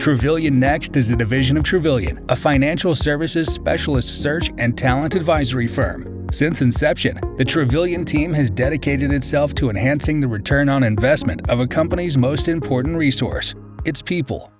Trevillion 0.00 0.54
Next 0.54 0.96
is 0.96 1.10
a 1.10 1.16
division 1.16 1.58
of 1.58 1.62
Trevillion, 1.62 2.24
a 2.30 2.34
financial 2.34 2.94
services 2.94 3.52
specialist 3.52 4.22
search 4.22 4.48
and 4.56 4.76
talent 4.76 5.14
advisory 5.14 5.66
firm. 5.66 6.26
Since 6.32 6.62
inception, 6.62 7.16
the 7.36 7.44
Trevillion 7.44 8.06
team 8.06 8.32
has 8.32 8.50
dedicated 8.50 9.12
itself 9.12 9.52
to 9.56 9.68
enhancing 9.68 10.18
the 10.18 10.26
return 10.26 10.70
on 10.70 10.84
investment 10.84 11.46
of 11.50 11.60
a 11.60 11.66
company's 11.66 12.16
most 12.16 12.48
important 12.48 12.96
resource 12.96 13.54
its 13.84 14.00
people. 14.00 14.50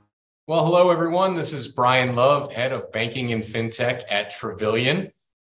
Well, 0.47 0.63
hello, 0.63 0.91
everyone. 0.91 1.37
This 1.37 1.55
is 1.55 1.69
Brian 1.69 2.15
Love, 2.15 2.53
head 2.53 2.73
of 2.73 2.93
banking 2.93 3.33
and 3.33 3.43
fintech 3.43 4.03
at 4.11 4.31
Trevillion. 4.31 5.11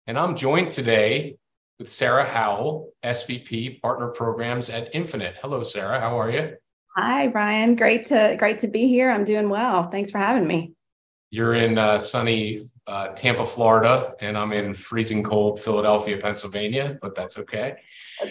And 0.09 0.19
I'm 0.19 0.35
joined 0.35 0.73
today 0.73 1.37
with 1.79 1.89
Sarah 1.89 2.27
Howell, 2.27 2.93
SVP 3.05 3.81
Partner 3.81 4.09
Programs 4.09 4.69
at 4.69 4.93
Infinant. 4.93 5.37
Hello, 5.43 5.63
Sarah. 5.63 6.01
How 6.01 6.19
are 6.19 6.29
you? 6.29 6.57
Hi, 6.97 7.29
Brian. 7.29 7.77
Great 7.77 8.07
to 8.07 8.37
great 8.39 8.61
to 8.61 8.69
be 8.69 8.89
here. 8.89 9.11
I'm 9.11 9.25
doing 9.25 9.51
well. 9.51 9.91
Thanks 9.91 10.11
for 10.11 10.17
having 10.17 10.47
me. 10.47 10.73
You're 11.31 11.53
in 11.53 11.77
uh, 11.77 11.99
sunny 11.99 12.59
uh, 12.87 13.09
Tampa, 13.09 13.45
Florida, 13.45 14.15
and 14.21 14.39
I'm 14.39 14.53
in 14.53 14.73
freezing 14.73 15.23
cold 15.23 15.61
Philadelphia, 15.61 16.17
Pennsylvania, 16.17 16.99
but 17.03 17.15
that's 17.15 17.39
okay. 17.41 17.77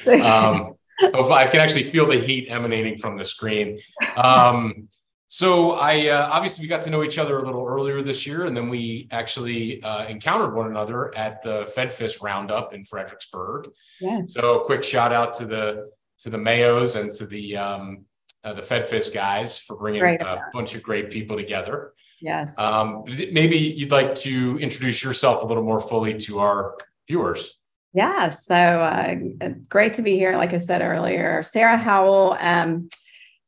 Um, 0.08 0.76
I 1.04 1.48
can 1.48 1.60
actually 1.60 1.84
feel 1.84 2.08
the 2.08 2.18
heat 2.18 2.48
emanating 2.50 2.98
from 2.98 3.18
the 3.18 3.24
screen. 3.24 3.80
Um, 4.18 4.88
so 5.28 5.74
I 5.74 6.08
uh, 6.08 6.30
obviously 6.32 6.64
we 6.64 6.70
got 6.70 6.84
to 6.84 6.90
know 6.90 7.04
each 7.04 7.20
other 7.20 7.38
a 7.38 7.46
little 7.46 7.66
earlier 7.68 8.02
this 8.02 8.26
year, 8.26 8.46
and 8.46 8.58
then 8.58 8.70
we 8.70 9.08
actually 9.12 9.84
uh, 9.84 10.06
encountered 10.08 10.56
one 10.56 10.68
another 10.68 11.16
at 11.16 11.44
the 11.44 11.72
FedFis 11.76 12.24
Roundup 12.24 12.74
in 12.74 12.84
Fredericksburg. 12.84 13.70
Yeah. 14.02 14.22
So 14.28 14.60
quick 14.62 14.84
shout 14.84 15.12
out 15.12 15.36
to 15.36 15.46
the 15.46 15.92
to 16.20 16.32
the 16.32 16.38
Mayos 16.38 17.00
and 17.00 17.12
to 17.12 17.28
the 17.28 17.58
um, 17.58 18.06
uh, 18.46 18.54
the 18.54 18.62
FedFis 18.62 19.14
guys 19.14 19.60
for 19.60 19.76
bringing 19.76 20.04
a 20.04 20.40
bunch 20.54 20.76
of 20.76 20.84
great 20.84 21.10
people 21.10 21.36
together. 21.36 21.94
Yes. 22.22 22.58
Um, 22.58 23.04
maybe 23.08 23.58
you'd 23.58 23.92
like 23.92 24.16
to 24.16 24.58
introduce 24.60 25.04
yourself 25.04 25.44
a 25.44 25.46
little 25.46 25.64
more 25.64 25.80
fully 25.80 26.14
to 26.20 26.40
our 26.40 26.78
viewers. 27.08 27.58
Yeah. 27.94 28.30
So 28.30 28.56
uh, 28.56 29.16
great 29.68 29.96
to 29.96 30.02
be 30.02 30.18
here. 30.18 30.38
Like 30.38 30.54
I 30.54 30.60
said 30.60 30.82
earlier, 30.82 31.44
Sarah 31.44 31.78
Howell. 31.78 32.38
Um, 32.40 32.90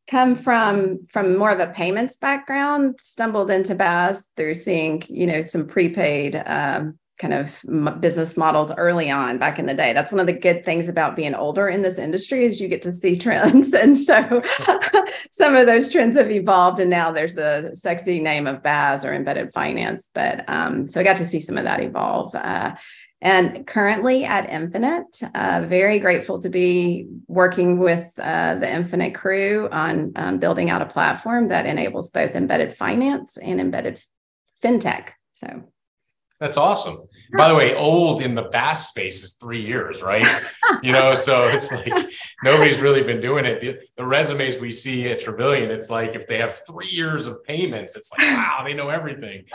come 0.09 0.35
from 0.35 1.05
from 1.11 1.37
more 1.37 1.51
of 1.51 1.59
a 1.59 1.67
payments 1.67 2.15
background 2.15 2.97
stumbled 2.97 3.51
into 3.51 3.75
BaaS 3.75 4.25
through 4.37 4.55
seeing 4.55 5.03
you 5.09 5.27
know 5.27 5.41
some 5.43 5.67
prepaid 5.67 6.41
um, 6.45 6.97
kind 7.17 7.33
of 7.33 7.65
business 7.99 8.37
models 8.37 8.71
early 8.77 9.09
on 9.09 9.37
back 9.37 9.57
in 9.57 9.65
the 9.65 9.73
day. 9.73 9.93
That's 9.93 10.11
one 10.11 10.19
of 10.19 10.27
the 10.27 10.33
good 10.33 10.63
things 10.63 10.87
about 10.87 11.15
being 11.15 11.33
older 11.33 11.67
in 11.67 11.81
this 11.81 11.97
industry 11.97 12.45
is 12.45 12.61
you 12.61 12.67
get 12.67 12.81
to 12.83 12.91
see 12.91 13.15
trends. 13.17 13.73
And 13.73 13.97
so 13.97 14.41
some 15.31 15.55
of 15.55 15.65
those 15.65 15.89
trends 15.89 16.15
have 16.15 16.31
evolved 16.31 16.79
and 16.79 16.89
now 16.89 17.11
there's 17.11 17.35
the 17.35 17.71
sexy 17.73 18.19
name 18.19 18.47
of 18.47 18.61
BaaS 18.61 19.03
or 19.03 19.13
embedded 19.13 19.51
finance. 19.51 20.09
But 20.13 20.45
um, 20.47 20.87
so 20.87 20.99
I 20.99 21.03
got 21.03 21.17
to 21.17 21.25
see 21.25 21.39
some 21.39 21.57
of 21.57 21.63
that 21.63 21.81
evolve. 21.81 22.35
Uh, 22.35 22.75
and 23.19 23.65
currently 23.65 24.25
at 24.25 24.47
Infinant, 24.47 25.23
uh, 25.33 25.65
very 25.65 25.97
grateful 25.97 26.39
to 26.39 26.49
be 26.49 27.07
working 27.27 27.79
with 27.79 28.07
uh, 28.19 28.55
the 28.55 28.71
Infinant 28.71 29.15
crew 29.15 29.67
on 29.71 30.11
um, 30.15 30.37
building 30.37 30.69
out 30.69 30.83
a 30.83 30.85
platform 30.85 31.47
that 31.47 31.65
enables 31.65 32.11
both 32.11 32.35
embedded 32.35 32.75
finance 32.75 33.37
and 33.37 33.59
embedded 33.59 33.99
fintech. 34.63 35.09
So 35.33 35.63
that's 36.39 36.57
awesome. 36.57 36.99
By 37.35 37.47
the 37.47 37.55
way, 37.55 37.75
old 37.75 38.21
in 38.21 38.35
the 38.35 38.43
BaaS 38.43 38.87
space 38.87 39.23
is 39.23 39.33
three 39.33 39.61
years, 39.61 40.03
right? 40.03 40.27
you 40.83 40.91
know, 40.91 41.15
so 41.15 41.47
it's 41.47 41.71
like 41.71 42.11
nobody's 42.43 42.79
really 42.79 43.01
been 43.01 43.19
doing 43.19 43.45
it. 43.45 43.59
The, 43.59 43.79
the, 43.97 44.05
resumes 44.05 44.59
we 44.59 44.69
see 44.69 45.09
at 45.09 45.19
Trevillion, 45.19 45.69
it's 45.69 45.89
like 45.89 46.13
if 46.13 46.27
they 46.27 46.37
have 46.37 46.59
three 46.67 46.87
years 46.87 47.25
of 47.25 47.43
payments, 47.43 47.95
it's 47.95 48.11
like 48.11 48.19
wow, 48.27 48.61
they 48.63 48.75
know 48.75 48.89
everything. 48.89 49.45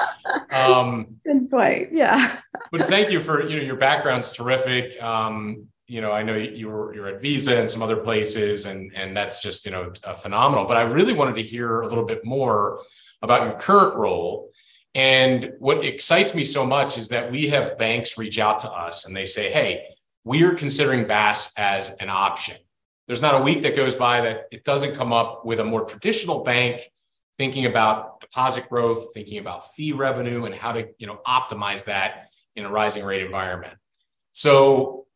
Um, 0.51 1.21
Good 1.25 1.51
point. 1.51 1.93
Yeah. 1.93 2.41
but 2.73 2.83
thank 2.83 3.11
you 3.11 3.21
for 3.21 3.47
you 3.49 3.59
know 3.59 3.63
your 3.65 3.77
background's 3.77 4.33
terrific. 4.33 5.01
Um, 5.01 5.69
you 5.87 6.01
know, 6.01 6.11
I 6.11 6.23
know 6.23 6.35
you're 6.35 6.95
you're 6.95 7.09
at 7.09 7.23
Visa 7.23 7.59
and 7.59 7.71
some 7.71 7.83
other 7.83 7.97
places, 7.97 8.67
and 8.67 8.91
and 8.97 9.17
that's 9.17 9.41
just 9.41 9.67
you 9.67 9.73
know 9.73 9.93
phenomenal. 10.17 10.65
But 10.65 10.79
I 10.79 10.83
really 10.83 11.13
wanted 11.13 11.37
to 11.37 11.43
hear 11.43 11.83
a 11.83 11.87
little 11.87 12.07
bit 12.07 12.25
more 12.25 12.81
about 13.23 13.43
your 13.43 13.59
current 13.59 13.97
role 13.97 14.51
and 14.95 15.53
what 15.59 15.85
excites 15.85 16.35
me 16.35 16.45
so 16.45 16.67
much 16.67 16.99
is 16.99 17.09
that 17.09 17.31
we 17.31 17.49
have 17.49 17.79
banks 17.79 18.19
reach 18.19 18.39
out 18.39 18.59
to 18.61 18.71
us 18.71 19.07
and 19.07 19.17
they 19.17 19.25
say, 19.25 19.51
hey, 19.51 19.87
we 20.25 20.45
are 20.45 20.53
considering 20.53 21.07
BaaS 21.07 21.53
as 21.57 21.91
an 22.01 22.11
option. 22.11 22.57
There's 23.07 23.23
not 23.23 23.41
a 23.41 23.43
week 23.43 23.63
that 23.63 23.75
goes 23.75 23.95
by 23.95 24.21
that 24.21 24.49
it 24.53 24.65
doesn't 24.65 24.95
come 24.95 25.13
up 25.13 25.45
with 25.45 25.61
a 25.61 25.65
more 25.65 25.85
traditional 25.85 26.45
bank 26.45 26.83
thinking 27.39 27.67
about 27.67 28.21
deposit 28.21 28.69
growth, 28.69 29.13
thinking 29.15 29.39
about 29.39 29.75
fee 29.75 29.93
revenue 29.93 30.45
and 30.45 30.55
how 30.55 30.73
to, 30.73 30.89
you 30.99 31.07
know, 31.07 31.21
optimize 31.27 31.87
that 31.87 32.29
in 32.55 32.65
a 32.65 32.71
rising 32.71 33.05
rate 33.05 33.23
environment. 33.23 33.75
So 34.33 35.07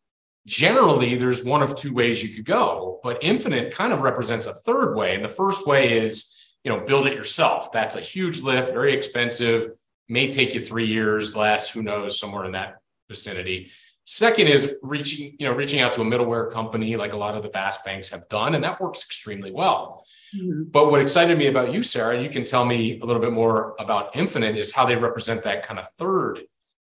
generally 0.47 1.17
there's 1.17 1.45
one 1.45 1.63
of 1.63 1.77
two 1.77 1.93
ways 1.93 2.23
you 2.23 2.35
could 2.35 2.47
go, 2.47 2.99
but 3.03 3.23
Infinant 3.23 3.75
kind 3.75 3.93
of 3.93 4.01
represents 4.01 4.47
a 4.47 4.55
third 4.55 4.95
way. 4.95 5.15
And 5.15 5.25
the 5.25 5.29
first 5.29 5.67
way 5.67 5.93
is 5.93 6.36
you 6.67 6.73
know, 6.73 6.81
build 6.81 7.07
it 7.07 7.15
yourself. 7.15 7.71
That's 7.71 7.95
a 7.95 8.01
huge 8.01 8.43
lift, 8.43 8.71
very 8.71 8.93
expensive, 8.93 9.69
may 10.09 10.29
take 10.29 10.53
you 10.53 10.61
three 10.61 10.89
years 10.89 11.37
less, 11.37 11.71
who 11.71 11.81
knows, 11.81 12.19
somewhere 12.19 12.45
in 12.45 12.53
that 12.53 12.79
vicinity. 13.09 13.71
Second 14.05 14.49
is 14.49 14.75
reaching, 14.83 15.37
you 15.39 15.47
know, 15.47 15.55
reaching 15.55 15.81
out 15.81 15.93
to 15.93 16.01
a 16.01 16.05
middleware 16.05 16.51
company 16.51 16.97
like 16.97 17.13
a 17.13 17.17
lot 17.17 17.37
of 17.37 17.45
the 17.45 17.49
BaaS 17.51 17.79
banks 17.85 18.11
have 18.11 18.29
done, 18.29 18.57
and 18.57 18.65
that 18.65 18.81
works 18.81 19.05
extremely 19.05 19.53
well. 19.53 20.05
Mm-hmm. 20.37 20.65
But 20.73 20.91
what 20.91 21.01
excited 21.01 21.39
me 21.39 21.47
about 21.47 21.73
you, 21.73 21.85
Sarah, 21.85 22.21
you 22.21 22.29
can 22.29 22.43
tell 22.43 22.65
me 22.65 22.99
a 23.01 23.05
little 23.05 23.23
bit 23.23 23.33
more 23.33 23.77
about 23.79 24.17
Infinant, 24.17 24.59
is 24.59 24.73
how 24.73 24.87
they 24.87 24.97
represent 24.97 25.45
that 25.45 25.65
kind 25.65 25.79
of 25.79 25.89
third 25.93 26.41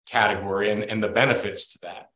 category 0.06 0.70
and, 0.70 0.82
and 0.82 1.02
the 1.02 1.08
benefits 1.08 1.74
to 1.74 1.78
that. 1.82 2.08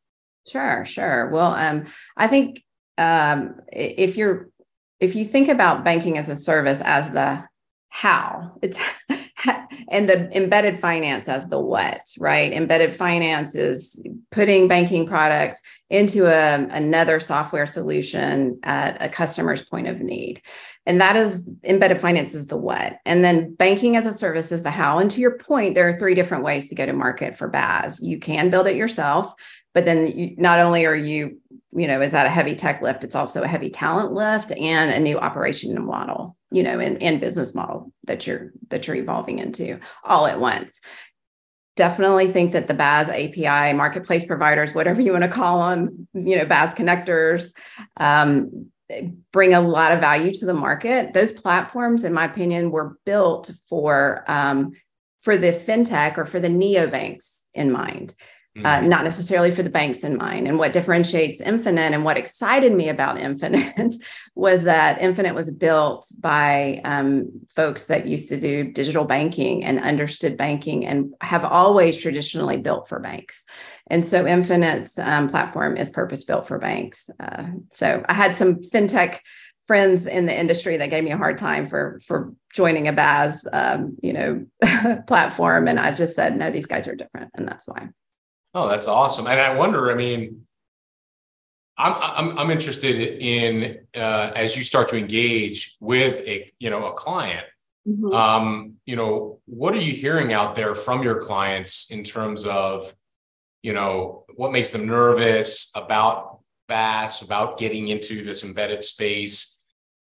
Sure, 0.47 0.85
sure. 0.85 1.29
Well, 1.29 1.53
um, 1.53 1.85
I 2.17 2.25
think 2.25 2.63
um, 2.97 3.61
if 3.71 4.17
you're 4.17 4.49
if 5.03 5.15
you 5.15 5.25
think 5.25 5.49
about 5.49 5.83
banking 5.83 6.17
as 6.17 6.29
a 6.29 6.35
service 6.35 6.81
as 6.81 7.11
the 7.11 7.43
how 7.89 8.51
it's 8.63 8.79
and 9.89 10.09
the 10.09 10.35
embedded 10.35 10.79
finance 10.79 11.29
as 11.29 11.47
the 11.47 11.59
what 11.59 12.01
right? 12.17 12.51
Embedded 12.53 12.93
finance 12.93 13.53
is 13.53 14.03
putting 14.31 14.67
banking 14.67 15.05
products 15.05 15.61
into 15.89 16.25
a, 16.25 16.67
another 16.71 17.19
software 17.19 17.67
solution 17.67 18.59
at 18.63 18.97
a 18.99 19.09
customer's 19.09 19.61
point 19.61 19.87
of 19.87 19.99
need. 19.99 20.41
And 20.85 20.99
that 21.01 21.15
is 21.15 21.47
embedded 21.63 22.01
finance 22.01 22.33
is 22.33 22.47
the 22.47 22.57
what. 22.57 22.97
And 23.05 23.23
then 23.23 23.53
banking 23.53 23.95
as 23.95 24.07
a 24.07 24.13
service 24.13 24.51
is 24.51 24.63
the 24.63 24.71
how. 24.71 24.97
And 24.97 25.11
to 25.11 25.21
your 25.21 25.37
point 25.37 25.75
there 25.75 25.87
are 25.87 25.99
three 25.99 26.15
different 26.15 26.43
ways 26.43 26.69
to 26.69 26.75
go 26.75 26.85
to 26.85 26.93
market 26.93 27.37
for 27.37 27.49
BaaS 27.49 28.01
you 28.01 28.17
can 28.17 28.49
build 28.49 28.67
it 28.67 28.75
yourself 28.75 29.35
but 29.73 29.85
then 29.85 30.07
you, 30.07 30.35
not 30.37 30.59
only 30.59 30.85
are 30.85 30.95
you 30.95 31.39
you 31.75 31.87
know 31.87 32.01
is 32.01 32.11
that 32.11 32.25
a 32.25 32.29
heavy 32.29 32.55
tech 32.55 32.81
lift? 32.81 33.03
It's 33.03 33.15
also 33.15 33.43
a 33.43 33.47
heavy 33.47 33.69
talent 33.69 34.13
lift 34.13 34.51
and 34.51 34.91
a 34.91 34.99
new 34.99 35.17
operation 35.17 35.83
model 35.85 36.37
you 36.51 36.63
know 36.63 36.79
and, 36.79 37.01
and 37.01 37.19
business 37.19 37.53
model 37.53 37.91
that 38.05 38.25
you're 38.25 38.53
that 38.69 38.87
you're 38.87 38.95
evolving 38.95 39.39
into 39.39 39.79
all 40.03 40.27
at 40.27 40.39
once. 40.39 40.79
Definitely 41.75 42.31
think 42.31 42.51
that 42.51 42.67
the 42.67 42.75
BaaS 42.75 43.09
API 43.09 43.73
marketplace 43.73 44.25
providers, 44.25 44.75
whatever 44.75 45.01
you 45.01 45.11
want 45.11 45.23
to 45.23 45.27
call 45.27 45.69
them, 45.69 46.07
you 46.13 46.37
know, 46.37 46.45
BaaS 46.45 46.75
connectors, 46.75 47.51
um, 47.97 48.69
bring 49.31 49.55
a 49.55 49.61
lot 49.61 49.91
of 49.91 49.99
value 49.99 50.31
to 50.31 50.45
the 50.45 50.53
market. 50.53 51.13
Those 51.13 51.31
platforms, 51.31 52.03
in 52.03 52.13
my 52.13 52.25
opinion, 52.25 52.69
were 52.69 52.99
built 53.05 53.51
for 53.67 54.23
um, 54.27 54.73
for 55.21 55.35
the 55.35 55.51
fintech 55.51 56.17
or 56.17 56.25
for 56.25 56.39
the 56.39 56.49
neobanks 56.49 57.39
in 57.53 57.71
mind 57.71 58.13
uh, 58.55 58.77
mm-hmm. 58.77 58.89
not 58.89 59.03
necessarily 59.03 59.49
for 59.49 59.63
the 59.63 59.69
banks 59.69 60.03
in 60.03 60.15
mind. 60.15 60.47
And 60.47 60.59
what 60.59 60.73
differentiates 60.73 61.41
Infinant 61.41 61.95
and 61.95 62.03
what 62.03 62.17
excited 62.17 62.71
me 62.71 62.89
about 62.89 63.17
Infinant 63.19 63.95
was 64.35 64.63
that 64.63 65.01
Infinant 65.01 65.35
was 65.35 65.49
built 65.49 66.11
by 66.19 66.81
um, 66.83 67.31
folks 67.55 67.85
that 67.85 68.05
used 68.05 68.29
to 68.29 68.39
do 68.39 68.63
digital 68.63 69.05
banking 69.05 69.63
and 69.63 69.79
understood 69.79 70.37
banking 70.37 70.85
and 70.85 71.15
have 71.21 71.43
always 71.43 71.97
traditionally 71.97 72.57
built 72.57 72.87
for 72.87 72.99
banks. 72.99 73.43
And 73.87 74.05
so 74.05 74.25
Infinant's 74.25 74.99
um, 74.99 75.29
platform 75.29 75.75
is 75.75 75.89
purpose 75.89 76.23
built 76.23 76.47
for 76.47 76.59
banks. 76.59 77.09
Uh, 77.19 77.45
so 77.71 78.05
I 78.07 78.13
had 78.13 78.35
some 78.35 78.57
fintech 78.57 79.19
friends 79.65 80.05
in 80.05 80.25
the 80.25 80.37
industry 80.37 80.77
that 80.77 80.89
gave 80.89 81.03
me 81.03 81.11
a 81.11 81.17
hard 81.17 81.37
time 81.37 81.67
for 81.67 81.99
for 82.05 82.33
joining 82.53 82.87
a 82.87 82.93
BaaS, 82.93 83.47
um, 83.51 83.97
you 84.01 84.13
know 84.13 84.45
platform 85.07 85.67
and 85.67 85.79
i 85.79 85.89
just 85.91 86.15
said 86.15 86.35
no 86.37 86.51
these 86.51 86.65
guys 86.65 86.85
are 86.87 86.95
different 86.95 87.31
and 87.33 87.47
that's 87.47 87.65
why 87.65 87.87
Oh, 88.53 88.67
that's 88.67 88.87
awesome. 88.87 89.27
And 89.27 89.39
I 89.39 89.55
wonder, 89.55 89.91
I 89.91 89.95
mean, 89.95 90.45
I'm 91.77 91.93
I'm, 91.97 92.37
I'm 92.37 92.51
interested 92.51 92.99
in 92.99 93.79
uh, 93.95 94.31
as 94.35 94.55
you 94.55 94.63
start 94.63 94.89
to 94.89 94.95
engage 94.95 95.75
with 95.79 96.19
a 96.19 96.51
you 96.59 96.69
know 96.69 96.85
a 96.85 96.93
client. 96.93 97.45
Mm-hmm. 97.87 98.13
Um, 98.13 98.75
you 98.85 98.95
know, 98.95 99.39
what 99.45 99.73
are 99.73 99.81
you 99.81 99.93
hearing 99.93 100.31
out 100.31 100.55
there 100.55 100.73
from 100.73 101.03
your 101.03 101.19
clients 101.19 101.91
in 101.91 102.03
terms 102.03 102.45
of, 102.45 102.93
you 103.61 103.73
know, 103.73 104.23
what 104.35 104.53
makes 104.53 104.71
them 104.71 104.87
nervous 104.87 105.69
about 105.75 106.39
BaaS, 106.69 107.21
about 107.21 107.57
getting 107.57 107.89
into 107.89 108.23
this 108.23 108.43
embedded 108.43 108.83
space? 108.83 109.59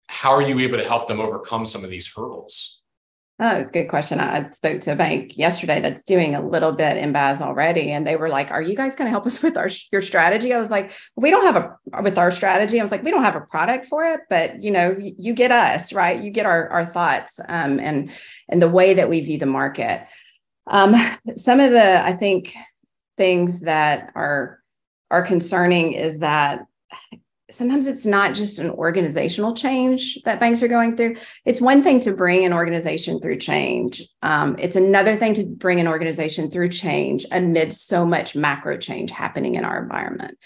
How 0.07 0.31
are 0.31 0.41
you 0.41 0.57
able 0.59 0.77
to 0.77 0.83
help 0.83 1.07
them 1.07 1.19
overcome 1.19 1.65
some 1.65 1.83
of 1.83 1.91
these 1.91 2.11
hurdles? 2.11 2.78
Oh, 3.41 3.55
it's 3.55 3.69
a 3.69 3.71
good 3.71 3.87
question. 3.87 4.19
I 4.19 4.41
spoke 4.43 4.81
to 4.81 4.91
a 4.91 4.95
bank 4.97 5.37
yesterday 5.37 5.79
that's 5.79 6.03
doing 6.03 6.35
a 6.35 6.45
little 6.45 6.73
bit 6.73 6.97
in 6.97 7.13
BaaS 7.13 7.39
already, 7.39 7.89
and 7.89 8.05
they 8.05 8.17
were 8.17 8.27
like, 8.27 8.51
"Are 8.51 8.61
you 8.61 8.75
guys 8.75 8.95
going 8.95 9.05
to 9.05 9.11
help 9.11 9.25
us 9.25 9.41
with 9.43 9.55
our 9.55 9.69
your 9.93 10.01
strategy?" 10.01 10.53
I 10.53 10.57
was 10.57 10.69
like, 10.69 10.91
"We 11.15 11.31
don't 11.31 11.45
have 11.45 11.55
a 11.55 12.01
with 12.01 12.17
our 12.17 12.31
strategy." 12.31 12.79
I 12.79 12.83
was 12.83 12.91
like, 12.91 13.03
"We 13.03 13.11
don't 13.11 13.23
have 13.23 13.37
a 13.37 13.41
product 13.41 13.87
for 13.87 14.03
it, 14.05 14.21
but 14.29 14.61
you 14.61 14.71
know, 14.71 14.93
you 14.99 15.33
get 15.33 15.51
us 15.51 15.93
right. 15.93 16.21
You 16.21 16.31
get 16.31 16.45
our 16.45 16.67
our 16.69 16.85
thoughts 16.85 17.39
um, 17.47 17.79
and 17.79 18.11
and 18.49 18.61
the 18.61 18.67
way 18.67 18.95
that 18.95 19.09
we 19.09 19.21
view 19.21 19.37
the 19.37 19.45
market." 19.45 20.05
Um, 20.67 20.95
some 21.37 21.61
of 21.61 21.71
the 21.71 22.05
I 22.05 22.13
think 22.13 22.53
things 23.15 23.61
that 23.61 24.11
are 24.15 24.59
are 25.09 25.23
concerning 25.23 25.93
is 25.93 26.19
that 26.19 26.65
sometimes 27.51 27.87
it's 27.87 28.05
not 28.05 28.33
just 28.33 28.59
an 28.59 28.69
organizational 28.69 29.55
change 29.55 30.19
that 30.25 30.39
banks 30.39 30.61
are 30.61 30.67
going 30.67 30.95
through. 30.95 31.15
It's 31.45 31.61
one 31.61 31.81
thing 31.81 31.99
to 32.01 32.11
bring 32.11 32.45
an 32.45 32.53
organization 32.53 33.19
through 33.19 33.37
change. 33.37 34.03
Um, 34.21 34.55
it's 34.59 34.75
another 34.75 35.15
thing 35.15 35.33
to 35.35 35.45
bring 35.45 35.79
an 35.79 35.87
organization 35.87 36.49
through 36.51 36.69
change 36.69 37.25
amid 37.31 37.73
so 37.73 38.05
much 38.05 38.35
macro 38.35 38.77
change 38.77 39.11
happening 39.11 39.55
in 39.55 39.65
our 39.65 39.81
environment. 39.81 40.37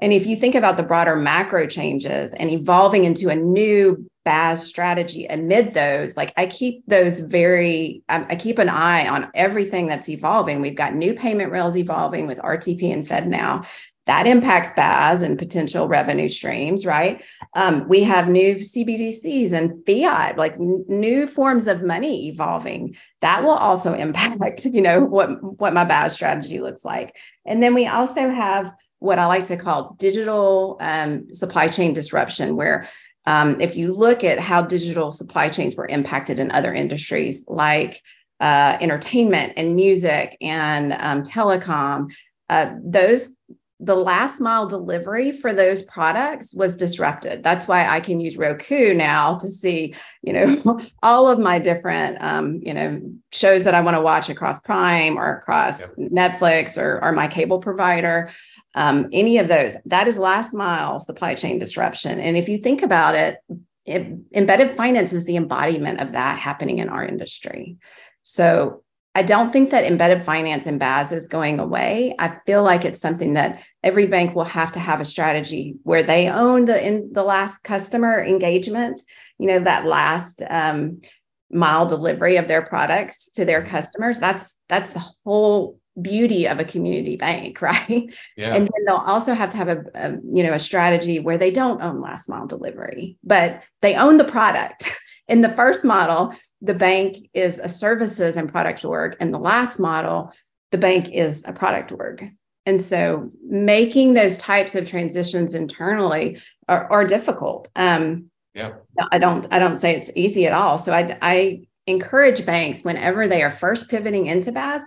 And 0.00 0.12
if 0.12 0.26
you 0.26 0.36
think 0.36 0.54
about 0.54 0.76
the 0.76 0.82
broader 0.82 1.16
macro 1.16 1.66
changes 1.66 2.32
and 2.32 2.50
evolving 2.50 3.04
into 3.04 3.28
a 3.28 3.36
new 3.36 4.08
BaaS 4.24 4.66
strategy 4.66 5.26
amid 5.26 5.74
those, 5.74 6.16
like 6.16 6.32
I 6.36 6.46
keep 6.46 6.84
those 6.86 7.20
very, 7.20 8.02
I 8.08 8.36
keep 8.36 8.58
an 8.58 8.68
eye 8.68 9.06
on 9.06 9.30
everything 9.34 9.86
that's 9.86 10.08
evolving. 10.08 10.60
We've 10.60 10.76
got 10.76 10.94
new 10.94 11.14
payment 11.14 11.52
rails 11.52 11.76
evolving 11.76 12.26
with 12.26 12.38
RTP 12.38 12.92
and 12.92 13.06
FedNow 13.06 13.66
that 14.06 14.26
impacts 14.26 14.72
BaaS 14.72 15.22
and 15.22 15.38
potential 15.38 15.86
revenue 15.86 16.28
streams, 16.28 16.84
right? 16.84 17.24
Um, 17.54 17.86
we 17.88 18.02
have 18.02 18.28
new 18.28 18.56
CBDCs 18.56 19.52
and 19.52 19.84
fiat, 19.86 20.36
like 20.36 20.54
n- 20.54 20.84
new 20.88 21.28
forms 21.28 21.68
of 21.68 21.82
money 21.82 22.28
evolving. 22.28 22.96
That 23.20 23.44
will 23.44 23.50
also 23.50 23.94
impact, 24.06 24.64
you 24.64 24.82
know, 24.82 25.00
what 25.00 25.60
what 25.60 25.72
my 25.72 25.84
BaaS 25.84 26.14
strategy 26.14 26.60
looks 26.60 26.84
like. 26.84 27.16
And 27.46 27.62
then 27.62 27.74
we 27.74 27.86
also 27.86 28.28
have 28.28 28.72
what 28.98 29.18
I 29.18 29.26
like 29.26 29.46
to 29.48 29.56
call 29.56 29.94
digital 29.98 30.78
um, 30.80 31.32
supply 31.32 31.68
chain 31.68 31.92
disruption, 31.92 32.56
where 32.56 32.88
um, 33.26 33.60
if 33.60 33.76
you 33.76 33.92
look 33.92 34.24
at 34.24 34.40
how 34.40 34.62
digital 34.62 35.12
supply 35.12 35.48
chains 35.48 35.76
were 35.76 35.86
impacted 35.86 36.40
in 36.40 36.50
other 36.50 36.74
industries 36.74 37.44
like 37.46 38.00
uh, 38.40 38.76
entertainment 38.80 39.52
and 39.56 39.76
music 39.76 40.36
and 40.40 40.92
um, 40.94 41.22
telecom, 41.22 42.12
uh, 42.48 42.74
those 42.84 43.36
the 43.82 43.96
last 43.96 44.38
mile 44.38 44.68
delivery 44.68 45.32
for 45.32 45.52
those 45.52 45.82
products 45.82 46.54
was 46.54 46.76
disrupted. 46.76 47.42
That's 47.42 47.66
why 47.66 47.88
I 47.88 47.98
can 47.98 48.20
use 48.20 48.36
Roku 48.36 48.94
now 48.94 49.36
to 49.38 49.50
see, 49.50 49.94
you 50.22 50.32
know, 50.32 50.80
all 51.02 51.26
of 51.26 51.40
my 51.40 51.58
different, 51.58 52.22
um, 52.22 52.60
you 52.62 52.72
know, 52.72 53.02
shows 53.32 53.64
that 53.64 53.74
I 53.74 53.80
want 53.80 53.96
to 53.96 54.00
watch 54.00 54.30
across 54.30 54.60
Prime 54.60 55.18
or 55.18 55.36
across 55.36 55.98
yep. 55.98 56.10
Netflix 56.12 56.80
or, 56.80 57.02
or 57.02 57.10
my 57.10 57.26
cable 57.26 57.58
provider. 57.58 58.30
Um, 58.76 59.08
any 59.12 59.38
of 59.38 59.48
those, 59.48 59.76
that 59.86 60.06
is 60.06 60.16
last 60.16 60.54
mile 60.54 61.00
supply 61.00 61.34
chain 61.34 61.58
disruption. 61.58 62.20
And 62.20 62.36
if 62.36 62.48
you 62.48 62.58
think 62.58 62.82
about 62.82 63.16
it, 63.16 63.38
it 63.84 64.06
embedded 64.32 64.76
finance 64.76 65.12
is 65.12 65.24
the 65.24 65.34
embodiment 65.34 65.98
of 65.98 66.12
that 66.12 66.38
happening 66.38 66.78
in 66.78 66.88
our 66.88 67.04
industry. 67.04 67.78
So 68.22 68.84
I 69.14 69.22
don't 69.22 69.52
think 69.52 69.70
that 69.70 69.84
embedded 69.84 70.22
finance 70.22 70.66
and 70.66 70.80
BaaS 70.80 71.12
is 71.12 71.28
going 71.28 71.58
away. 71.58 72.14
I 72.18 72.36
feel 72.46 72.62
like 72.62 72.84
it's 72.84 73.00
something 73.00 73.34
that 73.34 73.62
every 73.82 74.06
bank 74.06 74.34
will 74.34 74.44
have 74.44 74.72
to 74.72 74.80
have 74.80 75.00
a 75.00 75.04
strategy 75.04 75.74
where 75.82 76.02
they 76.02 76.28
own 76.28 76.64
the 76.64 76.84
in 76.84 77.12
the 77.12 77.22
last 77.22 77.58
customer 77.58 78.24
engagement, 78.24 79.02
you 79.38 79.46
know, 79.46 79.58
that 79.60 79.84
last 79.84 80.42
um, 80.48 81.02
mile 81.50 81.86
delivery 81.86 82.36
of 82.36 82.48
their 82.48 82.62
products 82.62 83.30
to 83.32 83.44
their 83.44 83.64
customers. 83.64 84.18
That's 84.18 84.56
that's 84.68 84.88
the 84.90 85.04
whole 85.24 85.78
beauty 86.00 86.48
of 86.48 86.58
a 86.58 86.64
community 86.64 87.16
bank, 87.16 87.60
right? 87.62 88.10
Yeah. 88.36 88.54
And 88.54 88.64
then 88.64 88.84
they'll 88.86 88.96
also 88.96 89.34
have 89.34 89.50
to 89.50 89.58
have 89.58 89.68
a, 89.68 89.84
a 89.94 90.10
you 90.32 90.42
know 90.42 90.54
a 90.54 90.58
strategy 90.58 91.18
where 91.18 91.36
they 91.36 91.50
don't 91.50 91.82
own 91.82 92.00
last 92.00 92.30
mile 92.30 92.46
delivery, 92.46 93.18
but 93.22 93.62
they 93.82 93.94
own 93.94 94.16
the 94.16 94.24
product. 94.24 94.90
In 95.28 95.40
the 95.40 95.48
first 95.48 95.84
model, 95.84 96.34
the 96.62 96.74
bank 96.74 97.28
is 97.34 97.58
a 97.58 97.68
services 97.68 98.36
and 98.36 98.50
product 98.50 98.84
org. 98.84 99.16
And 99.20 99.34
the 99.34 99.38
last 99.38 99.78
model, 99.78 100.32
the 100.70 100.78
bank 100.78 101.10
is 101.10 101.42
a 101.44 101.52
product 101.52 101.92
org. 101.92 102.30
And 102.64 102.80
so 102.80 103.30
making 103.44 104.14
those 104.14 104.38
types 104.38 104.76
of 104.76 104.88
transitions 104.88 105.54
internally 105.54 106.40
are, 106.68 106.90
are 106.90 107.04
difficult. 107.04 107.68
Um, 107.74 108.30
yeah. 108.54 108.74
I 109.10 109.18
don't 109.18 109.46
I 109.50 109.58
don't 109.58 109.78
say 109.78 109.96
it's 109.96 110.10
easy 110.14 110.46
at 110.46 110.52
all. 110.52 110.78
So 110.78 110.92
I 110.92 111.18
I 111.22 111.62
encourage 111.86 112.46
banks 112.46 112.84
whenever 112.84 113.26
they 113.26 113.42
are 113.42 113.50
first 113.50 113.88
pivoting 113.88 114.26
into 114.26 114.52
BaaS, 114.52 114.82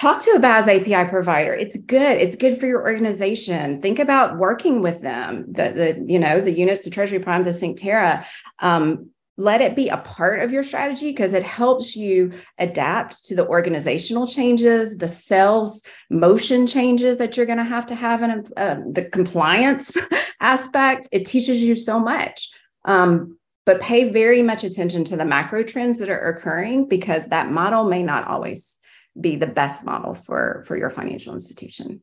talk 0.00 0.22
to 0.22 0.30
a 0.32 0.40
BaaS 0.40 0.68
API 0.68 1.08
provider. 1.08 1.54
It's 1.54 1.76
good. 1.76 2.18
It's 2.18 2.34
good 2.34 2.58
for 2.58 2.66
your 2.66 2.82
organization. 2.82 3.82
Think 3.82 3.98
about 3.98 4.38
working 4.38 4.82
with 4.82 5.02
them. 5.02 5.52
The 5.52 5.70
the 5.70 6.04
you 6.12 6.18
know 6.18 6.40
the 6.40 6.50
units, 6.50 6.84
the 6.84 6.90
Treasury 6.90 7.20
Prime, 7.20 7.42
the 7.42 7.50
Synctera. 7.50 8.24
Um, 8.58 9.10
let 9.42 9.60
it 9.60 9.74
be 9.74 9.88
a 9.88 9.96
part 9.98 10.40
of 10.40 10.52
your 10.52 10.62
strategy 10.62 11.10
because 11.10 11.32
it 11.32 11.42
helps 11.42 11.96
you 11.96 12.32
adapt 12.58 13.24
to 13.26 13.34
the 13.34 13.46
organizational 13.46 14.26
changes, 14.26 14.98
the 14.98 15.08
sales 15.08 15.82
motion 16.10 16.66
changes 16.66 17.18
that 17.18 17.36
you're 17.36 17.46
going 17.46 17.58
to 17.58 17.64
have 17.64 17.86
to 17.86 17.94
have 17.94 18.22
in 18.22 18.46
uh, 18.56 18.76
the 18.90 19.04
compliance 19.04 19.96
aspect. 20.40 21.08
It 21.10 21.26
teaches 21.26 21.62
you 21.62 21.74
so 21.74 21.98
much. 21.98 22.50
Um, 22.84 23.38
but 23.64 23.80
pay 23.80 24.10
very 24.10 24.42
much 24.42 24.64
attention 24.64 25.04
to 25.04 25.16
the 25.16 25.24
macro 25.24 25.62
trends 25.62 25.98
that 25.98 26.10
are 26.10 26.28
occurring 26.30 26.88
because 26.88 27.26
that 27.26 27.50
model 27.50 27.84
may 27.84 28.02
not 28.02 28.26
always 28.26 28.78
be 29.20 29.36
the 29.36 29.46
best 29.46 29.84
model 29.84 30.14
for 30.14 30.64
for 30.66 30.76
your 30.76 30.90
financial 30.90 31.34
institution. 31.34 32.02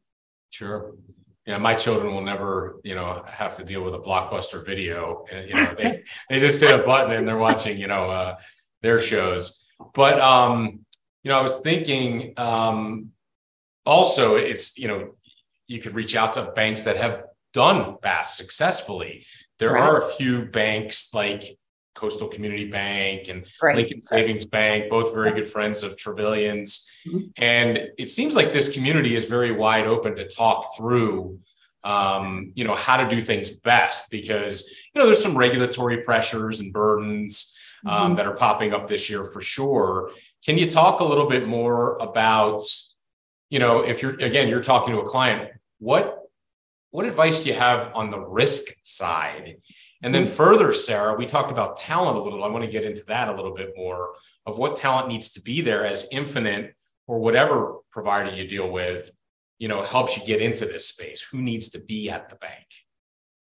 Sure 0.52 0.94
you 1.50 1.56
know, 1.56 1.62
my 1.62 1.74
children 1.74 2.14
will 2.14 2.22
never, 2.22 2.80
you 2.84 2.94
know, 2.94 3.24
have 3.28 3.58
to 3.58 3.64
deal 3.64 3.82
with 3.82 3.96
a 3.96 3.98
blockbuster 3.98 4.64
video. 4.64 5.26
And, 5.32 5.50
you 5.50 5.56
know, 5.56 5.74
they, 5.76 6.04
they 6.30 6.40
just 6.40 6.62
hit 6.62 6.80
a 6.80 6.84
button 6.84 7.12
and 7.12 7.28
they're 7.28 7.40
watching, 7.40 7.80
you 7.80 7.88
know, 7.88 8.08
uh, 8.12 8.38
their 8.84 9.00
shows. 9.00 9.68
But, 9.96 10.20
um, 10.20 10.82
you 11.24 11.30
know, 11.30 11.40
I 11.40 11.42
was 11.42 11.56
thinking 11.56 12.34
um, 12.38 13.14
also 13.84 14.36
it's, 14.36 14.78
you 14.78 14.88
know, 14.88 15.16
you 15.66 15.82
could 15.82 15.96
reach 15.96 16.16
out 16.16 16.34
to 16.34 16.52
banks 16.56 16.84
that 16.84 16.98
have 16.98 17.24
done 17.52 17.98
BaaS 18.00 18.38
successfully. 18.38 19.26
There 19.58 19.72
right. 19.72 19.82
are 19.82 19.98
a 19.98 20.08
few 20.08 20.46
banks 20.46 21.16
like 21.16 21.58
Coastal 21.96 22.28
Community 22.28 22.70
Bank 22.70 23.28
and 23.28 23.48
right. 23.64 23.76
Lincoln 23.76 24.04
Savings 24.04 24.46
Bank, 24.46 24.92
both 24.92 25.16
very 25.16 25.34
good 25.34 25.48
friends 25.48 25.82
of 25.82 25.96
Trevillion's. 25.96 26.88
Mm-hmm. 27.08 27.20
And 27.38 27.90
it 27.98 28.10
seems 28.10 28.36
like 28.36 28.54
this 28.54 28.72
community 28.72 29.16
is 29.16 29.26
very 29.26 29.52
wide 29.52 29.88
open 29.88 30.16
to 30.16 30.28
talk 30.28 30.66
through 30.78 31.40
um, 31.84 32.52
you 32.56 32.64
know, 32.64 32.76
how 32.76 32.98
to 32.98 33.08
do 33.08 33.22
things 33.22 33.50
best 33.50 34.12
because, 34.12 34.70
you 34.94 35.00
know, 35.00 35.06
there's 35.06 35.24
some 35.24 35.38
regulatory 35.38 36.04
pressures 36.04 36.60
and 36.60 36.74
burdens 36.74 37.58
um, 37.86 37.94
mm-hmm. 37.94 38.16
that 38.16 38.26
are 38.26 38.36
popping 38.36 38.74
up 38.74 38.88
this 38.88 39.10
year 39.10 39.24
for 39.24 39.42
sure. 39.42 40.12
Can 40.46 40.58
you 40.58 40.70
talk 40.70 41.00
a 41.00 41.06
little 41.06 41.28
bit 41.28 41.48
more 41.48 41.98
about, 41.98 42.62
you 43.50 43.60
know, 43.60 43.80
if 43.80 44.02
you're, 44.02 44.16
again, 44.20 44.50
you're 44.50 44.62
talking 44.62 44.94
to 44.94 45.00
a 45.00 45.06
client, 45.06 45.52
what, 45.80 46.18
what 46.92 47.06
advice 47.06 47.44
do 47.44 47.50
you 47.50 47.56
have 47.56 47.92
on 47.96 48.10
the 48.10 48.20
risk 48.20 48.74
side? 48.84 49.58
And 50.02 50.14
then 50.14 50.24
mm-hmm. 50.24 50.34
further, 50.34 50.74
Sarah, 50.74 51.16
we 51.16 51.26
talked 51.26 51.52
about 51.52 51.78
talent 51.78 52.18
a 52.18 52.22
little. 52.22 52.44
I 52.44 52.48
want 52.48 52.64
to 52.64 52.72
get 52.72 52.84
into 52.84 53.04
that 53.08 53.28
a 53.28 53.36
little 53.36 53.54
bit 53.54 53.74
more 53.76 54.10
of 54.46 54.58
what 54.58 54.76
talent 54.76 55.08
needs 55.08 55.32
to 55.34 55.42
be 55.42 55.62
there 55.62 55.86
as 55.86 56.08
Infinant 56.12 56.72
or 57.08 57.20
whatever 57.20 57.76
provider 57.92 58.32
you 58.32 58.48
deal 58.48 58.70
with, 58.70 59.12
you 59.60 59.68
know, 59.68 59.84
helps 59.84 60.18
you 60.18 60.26
get 60.26 60.42
into 60.42 60.66
this 60.66 60.88
space. 60.88 61.22
Who 61.32 61.42
needs 61.42 61.70
to 61.72 61.80
be 61.80 62.10
at 62.10 62.30
the 62.30 62.36
bank? 62.36 62.66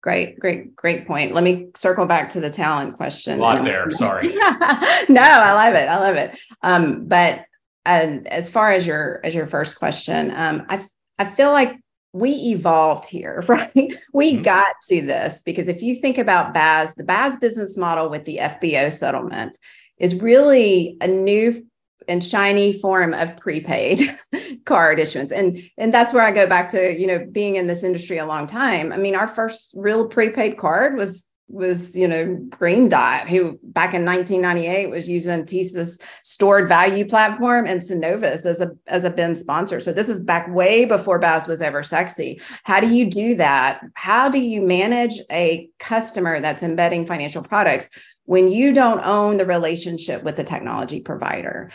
Great, 0.02 0.38
great, 0.38 0.74
great 0.74 1.06
point. 1.06 1.34
Let 1.34 1.44
me 1.44 1.68
circle 1.74 2.06
back 2.06 2.30
to 2.30 2.40
the 2.40 2.50
talent 2.50 2.96
question. 2.96 3.38
A 3.38 3.42
lot 3.42 3.64
there. 3.64 3.90
Sorry. 3.90 4.28
no, 4.34 5.20
I 5.20 5.52
love 5.52 5.74
it. 5.74 5.88
I 5.88 5.98
love 5.98 6.16
it. 6.16 6.38
Um, 6.62 7.06
but 7.06 7.44
uh, 7.84 8.18
as 8.26 8.48
far 8.48 8.72
as 8.72 8.86
your 8.86 9.20
as 9.24 9.34
your 9.34 9.46
first 9.46 9.78
question, 9.78 10.32
um, 10.34 10.64
I 10.68 10.84
I 11.18 11.24
feel 11.24 11.50
like 11.50 11.76
we 12.12 12.30
evolved 12.30 13.06
here, 13.06 13.44
right? 13.48 13.94
We 14.12 14.34
mm-hmm. 14.34 14.42
got 14.42 14.74
to 14.88 15.02
this 15.02 15.42
because 15.42 15.68
if 15.68 15.82
you 15.82 15.94
think 15.94 16.18
about 16.18 16.54
BaaS, 16.54 16.94
the 16.94 17.04
BaaS 17.04 17.38
business 17.40 17.76
model 17.76 18.08
with 18.08 18.24
the 18.24 18.38
FBO 18.38 18.92
settlement 18.92 19.58
is 19.98 20.14
really 20.14 20.96
a 21.00 21.08
new 21.08 21.66
and 22.08 22.22
shiny 22.22 22.72
form 22.72 23.14
of 23.14 23.36
prepaid 23.36 24.02
card 24.64 24.98
issuance. 24.98 25.32
And 25.32 25.62
and 25.76 25.92
that's 25.92 26.12
where 26.12 26.22
i 26.22 26.30
go 26.30 26.46
back 26.46 26.68
to 26.70 26.98
you 26.98 27.06
know 27.06 27.26
being 27.30 27.56
in 27.56 27.66
this 27.66 27.82
industry 27.82 28.18
a 28.18 28.26
long 28.26 28.46
time. 28.46 28.92
I 28.92 28.96
mean 28.96 29.14
our 29.14 29.28
first 29.28 29.74
real 29.76 30.06
prepaid 30.06 30.56
card 30.56 30.96
was 30.96 31.30
was 31.48 31.96
you 31.96 32.08
know 32.08 32.34
green 32.50 32.88
dot 32.88 33.28
who 33.28 33.58
back 33.62 33.94
in 33.94 34.04
1998 34.04 34.90
was 34.90 35.08
using 35.08 35.44
TSYS 35.44 36.02
stored 36.24 36.68
value 36.68 37.08
platform 37.08 37.66
and 37.66 37.80
synovus 37.80 38.44
as 38.44 38.60
a 38.60 38.72
as 38.88 39.04
a 39.04 39.10
bin 39.10 39.36
sponsor. 39.36 39.80
So 39.80 39.92
this 39.92 40.08
is 40.08 40.20
back 40.20 40.52
way 40.52 40.84
before 40.84 41.20
BaaS 41.20 41.46
was 41.46 41.62
ever 41.62 41.82
sexy. 41.82 42.40
How 42.64 42.80
do 42.80 42.88
you 42.88 43.08
do 43.08 43.36
that? 43.36 43.80
How 43.94 44.28
do 44.28 44.38
you 44.38 44.60
manage 44.60 45.20
a 45.30 45.68
customer 45.78 46.40
that's 46.40 46.64
embedding 46.64 47.06
financial 47.06 47.42
products 47.42 47.90
when 48.26 48.48
you 48.48 48.72
don't 48.72 49.04
own 49.04 49.36
the 49.36 49.46
relationship 49.46 50.22
with 50.22 50.36
the 50.36 50.44
technology 50.44 51.00
provider, 51.00 51.70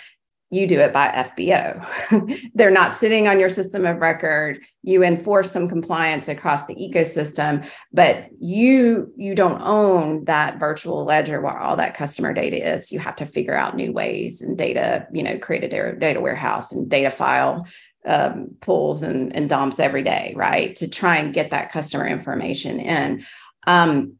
you 0.53 0.67
do 0.67 0.79
it 0.79 0.91
by 0.91 1.08
FBO. 1.08 2.51
They're 2.55 2.70
not 2.70 2.93
sitting 2.93 3.29
on 3.29 3.39
your 3.39 3.48
system 3.48 3.86
of 3.86 4.01
record. 4.01 4.62
You 4.84 5.01
enforce 5.01 5.50
some 5.50 5.70
compliance 5.70 6.27
across 6.27 6.65
the 6.65 6.75
ecosystem, 6.75 7.65
but 7.93 8.25
you 8.38 9.13
you 9.15 9.34
don't 9.34 9.62
own 9.62 10.25
that 10.25 10.60
virtual 10.60 11.05
ledger 11.05 11.39
where 11.39 11.58
all 11.58 11.77
that 11.77 11.96
customer 11.96 12.34
data 12.34 12.74
is. 12.74 12.91
You 12.91 13.00
have 13.00 13.15
to 13.15 13.25
figure 13.25 13.55
out 13.55 13.77
new 13.77 13.93
ways 13.93 14.41
and 14.41 14.58
data, 14.58 15.08
you 15.13 15.24
know, 15.24 15.38
create 15.38 15.63
a 15.63 15.70
data, 15.70 15.96
data 15.98 16.20
warehouse 16.20 16.74
and 16.74 16.89
data 16.89 17.12
file 17.12 17.65
um, 18.05 18.50
pulls 18.60 19.03
and, 19.03 19.34
and 19.34 19.48
dumps 19.48 19.79
every 19.79 20.03
day, 20.03 20.34
right? 20.36 20.75
To 20.77 20.89
try 20.89 21.17
and 21.17 21.34
get 21.34 21.51
that 21.51 21.72
customer 21.72 22.05
information 22.05 22.81
in. 22.81 23.24
Um, 23.65 24.17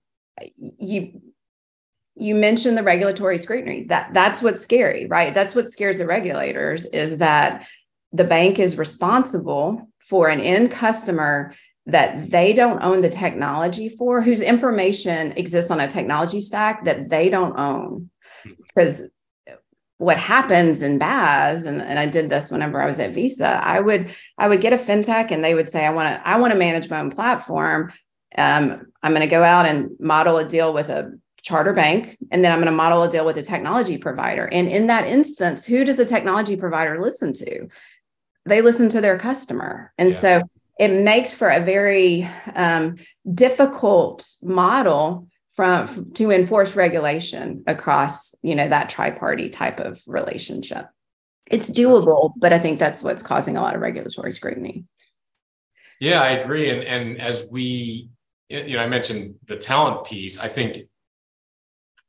you 0.56 1.22
you 2.22 2.36
mentioned 2.36 2.78
the 2.78 2.84
regulatory 2.84 3.38
scrutiny. 3.38 3.86
That 3.86 4.14
that's 4.14 4.42
what's 4.42 4.62
scary 4.62 5.08
right? 5.08 5.34
That's 5.34 5.56
what 5.56 5.72
scares 5.72 5.98
the 5.98 6.06
regulators 6.06 6.86
is 6.86 7.18
that 7.18 7.68
the 8.14 8.24
bank 8.24 8.60
is 8.60 8.78
responsible 8.78 9.90
for 10.00 10.30
an 10.30 10.40
end 10.40 10.72
customer 10.72 11.56
that 11.88 12.30
they 12.30 12.54
don't 12.54 12.84
own 12.84 13.02
the 13.02 13.10
technology 13.10 13.90
for 13.90 14.22
whose 14.22 14.42
information 14.42 15.32
exists 15.32 15.72
on 15.72 15.80
a 15.80 15.88
technology 15.88 16.40
stack 16.40 16.86
that 16.86 17.10
they 17.10 17.30
don't 17.30 17.58
own. 17.58 18.10
Because 18.68 19.10
what 19.98 20.18
happens 20.18 20.82
in 20.82 21.00
BaaS, 21.00 21.66
and, 21.66 21.82
and 21.82 21.98
I 21.98 22.06
did 22.06 22.30
this 22.30 22.52
whenever 22.52 22.82
I 22.82 22.86
was 22.86 23.00
at 23.00 23.14
Visa, 23.14 23.48
I 23.64 23.80
would 23.80 24.14
I 24.38 24.48
would 24.48 24.62
get 24.62 24.74
a 24.74 24.78
fintech 24.78 25.32
and 25.32 25.44
they 25.44 25.56
would 25.56 25.70
say, 25.70 25.86
I 25.86 25.92
want 25.92 26.08
to 26.10 26.28
I 26.28 26.38
want 26.38 26.54
to 26.54 26.60
manage 26.60 26.90
my 26.90 27.00
own 27.00 27.10
platform. 27.10 27.92
Um, 28.38 28.88
I'm 29.02 29.12
going 29.12 29.22
to 29.22 29.28
go 29.28 29.44
out 29.44 29.66
and 29.66 29.90
model 30.00 30.38
a 30.38 30.46
deal 30.46 30.74
with 30.74 30.90
a 30.90 31.20
charter 31.42 31.74
bank 31.74 32.18
and 32.32 32.44
then 32.44 32.52
i'm 32.52 32.60
going 32.60 32.68
to 32.68 32.72
model 32.72 33.04
a 33.04 33.10
deal 33.10 33.26
with 33.26 33.38
a 33.38 33.42
technology 33.42 33.98
provider. 33.98 34.48
And 34.52 34.68
in 34.68 34.88
that 34.88 35.08
instance 35.08 35.66
who 35.66 35.84
does 35.84 36.00
a 36.00 36.06
technology 36.06 36.56
provider 36.56 37.02
listen 37.02 37.34
to? 37.34 37.68
They 38.46 38.62
listen 38.62 38.90
to 38.90 39.02
their 39.02 39.18
customer. 39.18 39.94
And 39.98 40.12
yeah. 40.12 40.18
so 40.18 40.44
it 40.80 40.90
makes 40.90 41.34
for 41.34 41.50
a 41.50 41.60
very 41.60 42.28
um, 42.56 42.96
difficult 43.34 44.28
model 44.42 45.28
from 45.54 46.12
to 46.14 46.32
enforce 46.32 46.76
regulation 46.76 47.64
across 47.68 48.36
you 48.42 48.56
know 48.56 48.70
that 48.70 48.90
tri-party 48.90 49.50
type 49.50 49.80
of 49.80 50.02
relationship. 50.08 50.88
It's 51.50 51.70
doable 51.70 52.34
but 52.38 52.54
i 52.54 52.60
think 52.60 52.80
that's 52.80 53.04
what's 53.04 53.24
causing 53.24 53.58
a 53.58 53.62
lot 53.62 53.76
of 53.76 53.82
regulatory 53.82 54.32
scrutiny. 54.32 54.86
Yeah 56.00 56.22
i 56.22 56.30
agree. 56.30 56.70
And 56.70 56.84
and 56.84 57.20
as 57.20 57.48
we 57.52 58.10
you 58.50 58.76
know 58.76 58.84
i 58.84 58.88
mentioned 58.88 59.36
the 59.46 59.58
talent 59.58 60.06
piece 60.06 60.40
i 60.40 60.48
think 60.48 60.78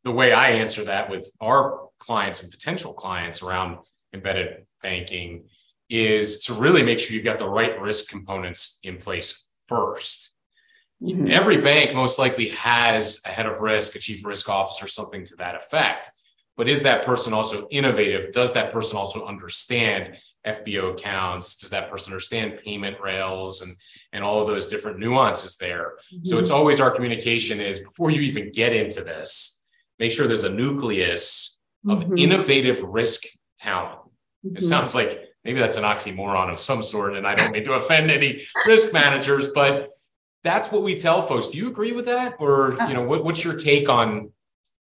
the 0.04 0.12
way 0.12 0.32
I 0.32 0.50
answer 0.50 0.84
that 0.84 1.10
with 1.10 1.30
our 1.40 1.88
clients 1.98 2.42
and 2.42 2.50
potential 2.50 2.92
clients 2.92 3.42
around 3.42 3.78
embedded 4.12 4.66
banking 4.82 5.44
is 5.88 6.40
to 6.40 6.54
really 6.54 6.82
make 6.82 6.98
sure 6.98 7.14
you've 7.14 7.24
got 7.24 7.38
the 7.38 7.48
right 7.48 7.80
risk 7.80 8.08
components 8.08 8.78
in 8.82 8.96
place 8.96 9.46
1st 9.70 10.28
mm-hmm. 11.02 11.26
Every 11.30 11.60
bank 11.60 11.94
most 11.94 12.18
likely 12.18 12.48
has 12.48 13.20
a 13.26 13.28
head 13.28 13.46
of 13.46 13.60
risk, 13.60 13.94
a 13.94 13.98
chief 13.98 14.24
risk 14.24 14.48
officer, 14.48 14.86
something 14.86 15.24
to 15.26 15.36
that 15.36 15.54
effect. 15.54 16.10
But 16.56 16.68
is 16.68 16.82
that 16.82 17.06
person 17.06 17.32
also 17.32 17.66
innovative? 17.70 18.32
Does 18.32 18.52
that 18.52 18.72
person 18.72 18.98
also 18.98 19.26
understand 19.26 20.18
FBO 20.46 20.92
accounts? 20.92 21.56
Does 21.56 21.70
that 21.70 21.90
person 21.90 22.12
understand 22.12 22.60
payment 22.62 23.00
rails 23.00 23.62
and, 23.62 23.76
and 24.12 24.22
all 24.22 24.40
of 24.40 24.46
those 24.46 24.66
different 24.66 24.98
nuances 24.98 25.56
there? 25.56 25.94
Mm-hmm. 26.12 26.24
So 26.24 26.38
it's 26.38 26.50
always 26.50 26.80
our 26.80 26.90
communication 26.90 27.60
is 27.60 27.80
before 27.80 28.10
you 28.10 28.20
even 28.20 28.50
get 28.50 28.74
into 28.74 29.02
this, 29.02 29.61
make 30.02 30.10
sure 30.10 30.26
there's 30.26 30.42
a 30.42 30.52
nucleus 30.52 31.60
of 31.88 32.00
mm-hmm. 32.00 32.18
innovative 32.18 32.82
risk 32.82 33.22
talent. 33.56 34.00
Mm-hmm. 34.44 34.56
It 34.56 34.62
sounds 34.62 34.96
like 34.96 35.20
maybe 35.44 35.60
that's 35.60 35.76
an 35.76 35.84
oxymoron 35.84 36.50
of 36.50 36.58
some 36.58 36.82
sort, 36.82 37.14
and 37.14 37.24
I 37.24 37.36
don't 37.36 37.52
mean 37.52 37.62
to 37.62 37.74
offend 37.74 38.10
any 38.10 38.42
risk 38.66 38.92
managers, 38.92 39.46
but 39.54 39.86
that's 40.42 40.72
what 40.72 40.82
we 40.82 40.96
tell 40.96 41.22
folks. 41.22 41.50
Do 41.50 41.58
you 41.58 41.68
agree 41.68 41.92
with 41.92 42.06
that, 42.06 42.34
or 42.40 42.80
uh, 42.80 42.88
you 42.88 42.94
know, 42.94 43.02
what, 43.02 43.24
what's 43.24 43.44
your 43.44 43.54
take 43.54 43.88
on 43.88 44.32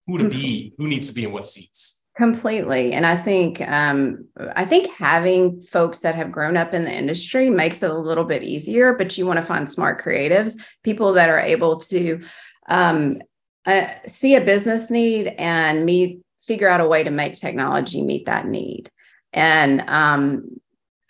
who 0.07 0.17
to 0.17 0.27
be, 0.27 0.73
who 0.79 0.87
needs 0.87 1.07
to 1.09 1.13
be 1.13 1.23
in 1.23 1.31
what 1.31 1.45
seats? 1.45 2.01
Completely, 2.17 2.93
and 2.93 3.05
I 3.05 3.15
think 3.15 3.61
um, 3.61 4.25
I 4.55 4.65
think 4.65 4.91
having 4.91 5.61
folks 5.61 5.99
that 5.99 6.15
have 6.15 6.31
grown 6.31 6.57
up 6.57 6.73
in 6.73 6.83
the 6.83 6.91
industry 6.91 7.51
makes 7.51 7.83
it 7.83 7.91
a 7.91 7.97
little 7.97 8.25
bit 8.25 8.41
easier. 8.41 8.95
But 8.95 9.19
you 9.19 9.27
want 9.27 9.37
to 9.37 9.45
find 9.45 9.69
smart 9.69 10.03
creatives, 10.03 10.59
people 10.83 11.13
that 11.13 11.29
are 11.29 11.39
able 11.39 11.79
to 11.91 12.21
um, 12.67 13.21
uh, 13.65 13.87
see 14.05 14.35
a 14.35 14.41
business 14.41 14.89
need 14.89 15.27
and 15.37 15.85
meet 15.85 16.21
figure 16.43 16.67
out 16.67 16.81
a 16.81 16.87
way 16.87 17.03
to 17.03 17.11
make 17.11 17.35
technology 17.35 18.01
meet 18.01 18.25
that 18.25 18.47
need 18.47 18.89
and 19.33 19.83
um, 19.87 20.59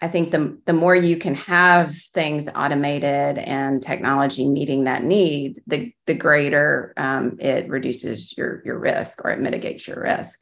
i 0.01 0.07
think 0.07 0.31
the, 0.31 0.57
the 0.65 0.73
more 0.73 0.95
you 0.95 1.17
can 1.17 1.35
have 1.35 1.95
things 2.13 2.49
automated 2.53 3.37
and 3.37 3.81
technology 3.81 4.47
meeting 4.47 4.83
that 4.83 5.03
need 5.03 5.61
the, 5.67 5.93
the 6.07 6.13
greater 6.13 6.93
um, 6.97 7.37
it 7.39 7.69
reduces 7.69 8.35
your, 8.37 8.61
your 8.65 8.77
risk 8.77 9.23
or 9.23 9.31
it 9.31 9.39
mitigates 9.39 9.87
your 9.87 10.01
risk 10.01 10.39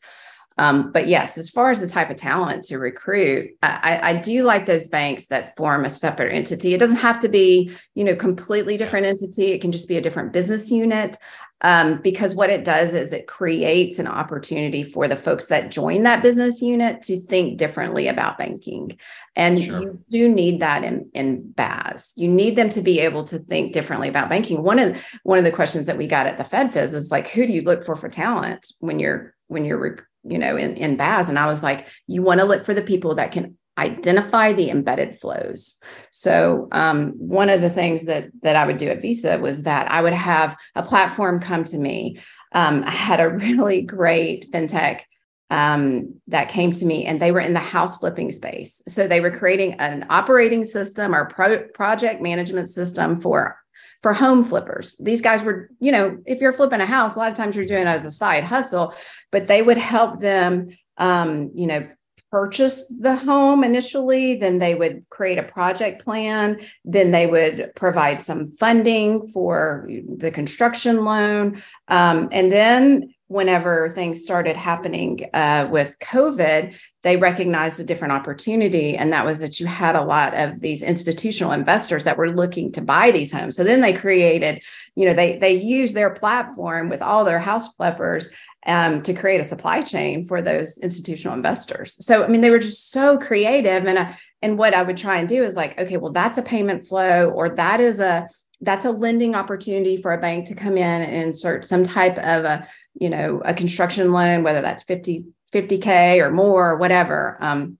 um, 0.60 0.92
but 0.92 1.08
yes, 1.08 1.38
as 1.38 1.50
far 1.50 1.70
as 1.70 1.80
the 1.80 1.88
type 1.88 2.10
of 2.10 2.18
talent 2.18 2.66
to 2.66 2.80
recruit, 2.80 3.52
I, 3.64 4.00
I, 4.04 4.18
do 4.18 4.44
like 4.44 4.66
those 4.66 4.90
banks 4.90 5.28
that 5.28 5.56
form 5.56 5.86
a 5.86 5.90
separate 5.90 6.34
entity. 6.34 6.74
It 6.74 6.80
doesn't 6.80 6.98
have 6.98 7.18
to 7.20 7.30
be, 7.30 7.72
you 7.96 8.04
know, 8.04 8.14
completely 8.14 8.76
different 8.76 9.06
entity. 9.06 9.54
It 9.54 9.62
can 9.62 9.72
just 9.72 9.88
be 9.88 9.96
a 9.96 10.02
different 10.02 10.34
business 10.34 10.70
unit 10.70 11.16
um, 11.62 12.02
because 12.02 12.34
what 12.34 12.50
it 12.50 12.64
does 12.64 12.94
is 12.94 13.12
it 13.12 13.28
creates 13.28 14.00
an 14.00 14.08
opportunity 14.08 14.84
for 14.84 15.08
the 15.08 15.18
folks 15.18 15.48
that 15.48 15.72
join 15.72 16.04
that 16.04 16.24
business 16.24 16.62
unit 16.62 17.02
to 17.04 17.20
think 17.20 17.58
differently 17.58 18.08
about 18.08 18.38
banking. 18.38 18.98
And 19.36 19.60
sure. 19.60 19.82
you 19.82 20.04
do 20.10 20.30
need 20.30 20.62
that 20.62 20.84
in, 20.84 21.10
in 21.14 21.54
BaaS. 21.54 22.14
You 22.16 22.30
need 22.30 22.56
them 22.56 22.70
to 22.72 22.82
be 22.82 23.00
able 23.02 23.26
to 23.26 23.40
think 23.40 23.74
differently 23.74 24.08
about 24.08 24.30
banking. 24.30 24.64
One 24.64 24.80
of 24.80 25.04
one 25.24 25.38
of 25.38 25.44
the 25.44 25.52
questions 25.52 25.86
that 25.88 25.98
we 25.98 26.08
got 26.08 26.28
at 26.28 26.38
the 26.38 26.44
FedFis 26.44 26.94
is 26.94 27.12
like, 27.12 27.28
who 27.28 27.46
do 27.46 27.54
you 27.54 27.62
look 27.62 27.84
for 27.84 27.96
for 27.96 28.10
talent 28.10 28.72
when 28.80 29.00
you're 29.00 29.36
when 29.48 29.66
you're 29.66 30.08
you 30.24 30.38
know 30.38 30.56
in, 30.56 30.78
in 30.78 30.98
BaaS? 30.98 31.28
And 31.28 31.38
I 31.38 31.48
was 31.48 31.62
like, 31.62 31.88
you 32.08 32.22
want 32.22 32.40
to 32.40 32.46
look 32.46 32.64
for 32.64 32.74
the 32.74 32.82
people 32.82 33.16
that 33.16 33.34
can 33.34 33.58
identify 33.80 34.54
the 34.54 34.70
embedded 34.70 35.18
flows. 35.20 35.80
So 36.12 36.68
um, 36.72 37.12
one 37.12 37.50
of 37.50 37.62
the 37.62 37.70
things 37.70 38.06
that 38.06 38.30
that 38.42 38.56
I 38.56 38.66
would 38.66 38.78
do 38.78 38.90
at 38.90 39.02
Visa 39.02 39.38
was 39.40 39.64
that 39.64 39.90
I 39.92 40.02
would 40.02 40.14
have 40.14 40.58
a 40.76 40.84
platform 40.84 41.40
come 41.40 41.64
to 41.66 41.78
me. 41.78 42.20
Um, 42.54 42.84
I 42.84 42.92
had 42.92 43.20
a 43.20 43.30
really 43.46 43.82
great 43.82 44.52
fintech 44.52 45.02
um, 45.50 46.22
that 46.28 46.50
came 46.50 46.72
to 46.74 46.86
me, 46.86 47.06
and 47.06 47.20
they 47.20 47.32
were 47.32 47.40
in 47.40 47.54
the 47.54 47.60
house 47.60 47.98
flipping 47.98 48.32
space. 48.32 48.82
So 48.88 49.08
they 49.08 49.22
were 49.22 49.32
creating 49.32 49.74
an 49.76 50.06
operating 50.10 50.64
system 50.64 51.16
or 51.16 51.26
pro- 51.26 51.68
project 51.70 52.22
management 52.22 52.72
system 52.72 53.20
for 53.20 53.58
for 54.02 54.14
home 54.14 54.46
flippers. 54.46 54.96
These 54.98 55.22
guys 55.22 55.44
were, 55.44 55.70
you 55.80 55.92
know, 55.92 56.18
if 56.26 56.40
you're 56.40 56.54
flipping 56.54 56.80
a 56.80 56.86
house, 56.86 57.16
a 57.16 57.20
lot 57.20 57.32
of 57.32 57.38
times 57.38 57.56
you're 57.56 57.66
doing 57.66 57.82
it 57.82 57.88
as 57.88 58.06
a 58.06 58.12
side 58.12 58.46
hustle, 58.46 58.94
but 59.30 59.48
they 59.48 59.62
would 59.62 59.78
help 59.78 60.22
them 60.22 60.70
um, 61.00 61.52
you 61.56 61.66
know, 61.66 61.88
purchase 62.32 62.86
the 63.00 63.16
home 63.16 63.64
initially, 63.64 64.36
then 64.36 64.60
they 64.60 64.76
would 64.76 65.06
create 65.10 65.38
a 65.38 65.44
project 65.44 66.04
plan, 66.04 66.60
then 66.86 67.12
they 67.12 67.28
would 67.28 67.72
provide 67.76 68.22
some 68.22 68.48
funding 68.58 69.28
for 69.28 69.90
the 70.18 70.32
construction 70.32 71.04
loan. 71.04 71.62
Um, 71.88 72.30
and 72.32 72.52
then 72.52 73.14
whenever 73.30 73.90
things 73.90 74.24
started 74.24 74.58
happening 74.58 75.30
uh, 75.34 75.68
with 75.72 75.96
COVID, 76.00 76.76
they 77.04 77.16
recognized 77.16 77.80
a 77.80 77.84
different 77.84 78.12
opportunity. 78.12 78.98
And 78.98 79.14
that 79.14 79.24
was 79.24 79.38
that 79.40 79.60
you 79.60 79.68
had 79.68 79.96
a 79.96 80.04
lot 80.04 80.34
of 80.34 80.60
these 80.60 80.82
institutional 80.82 81.52
investors 81.52 82.04
that 82.04 82.18
were 82.18 82.32
looking 82.32 82.72
to 82.74 82.82
buy 82.82 83.12
these 83.12 83.32
homes. 83.32 83.56
So 83.56 83.64
then 83.64 83.82
they 83.82 83.94
created, 83.94 84.64
you 84.96 85.06
know, 85.06 85.14
they 85.14 85.38
they 85.38 85.54
used 85.54 85.94
their 85.94 86.10
platform 86.10 86.90
with 86.90 87.04
all 87.04 87.24
their 87.24 87.40
house 87.40 87.74
flippers 87.76 88.30
um, 88.66 89.02
to 89.04 89.14
create 89.14 89.40
a 89.40 89.44
supply 89.44 89.82
chain 89.82 90.26
for 90.26 90.42
those 90.42 90.78
institutional 90.78 91.36
investors. 91.36 91.96
So, 92.06 92.24
I 92.24 92.28
mean, 92.28 92.42
they 92.42 92.50
were 92.50 92.60
just 92.60 92.92
so 92.92 93.18
creative. 93.18 93.86
And, 93.86 93.98
uh, 93.98 94.12
and 94.42 94.58
what 94.58 94.74
I 94.74 94.84
would 94.84 94.98
try 94.98 95.18
and 95.18 95.30
do 95.30 95.44
is 95.44 95.56
like, 95.56 95.80
okay, 95.80 95.98
well, 95.98 96.12
that's 96.12 96.38
a 96.38 96.44
payment 96.44 96.88
flow, 96.88 97.30
or 97.30 97.50
that 97.50 97.80
is 97.80 98.00
a, 98.00 98.28
that's 98.62 98.86
a 98.86 98.92
lending 98.92 99.36
opportunity 99.36 99.98
for 99.98 100.14
a 100.14 100.20
bank 100.20 100.48
to 100.48 100.56
come 100.56 100.78
in 100.78 101.02
and 101.02 101.16
insert 101.16 101.66
some 101.66 101.84
type 101.84 102.18
of 102.18 102.44
a, 102.44 102.68
you 102.94 103.10
know, 103.10 103.42
a 103.46 103.54
construction 103.54 104.12
loan, 104.12 104.44
whether 104.44 104.62
that's 104.62 104.84
50, 104.84 105.26
50K 105.54 106.20
or 106.20 106.30
more 106.30 106.72
or 106.72 106.78
whatever. 106.78 107.38
Um, 107.40 107.78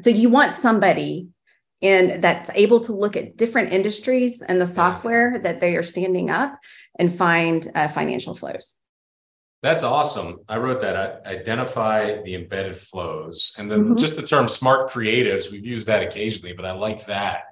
so 0.00 0.08
you 0.08 0.30
want 0.30 0.54
somebody 0.54 1.28
in 1.82 2.20
that's 2.20 2.50
able 2.54 2.80
to 2.80 2.92
look 2.92 3.16
at 3.16 3.36
different 3.36 3.72
industries 3.72 4.40
and 4.40 4.60
the 4.60 4.66
software 4.66 5.38
that 5.40 5.60
they 5.60 5.76
are 5.76 5.82
standing 5.82 6.30
up 6.30 6.58
and 6.98 7.12
find 7.12 7.68
uh, 7.74 7.88
financial 7.88 8.34
flows. 8.34 8.76
That's 9.62 9.84
awesome. 9.84 10.40
I 10.48 10.56
wrote 10.56 10.80
that. 10.80 11.24
identify 11.24 12.20
the 12.22 12.34
embedded 12.34 12.76
flows. 12.76 13.54
And 13.56 13.70
then 13.70 13.84
mm-hmm. 13.84 13.96
just 13.96 14.16
the 14.16 14.22
term 14.22 14.48
smart 14.48 14.90
creatives, 14.90 15.52
we've 15.52 15.64
used 15.64 15.86
that 15.86 16.02
occasionally, 16.02 16.52
but 16.52 16.64
I 16.64 16.72
like 16.72 17.06
that. 17.06 17.44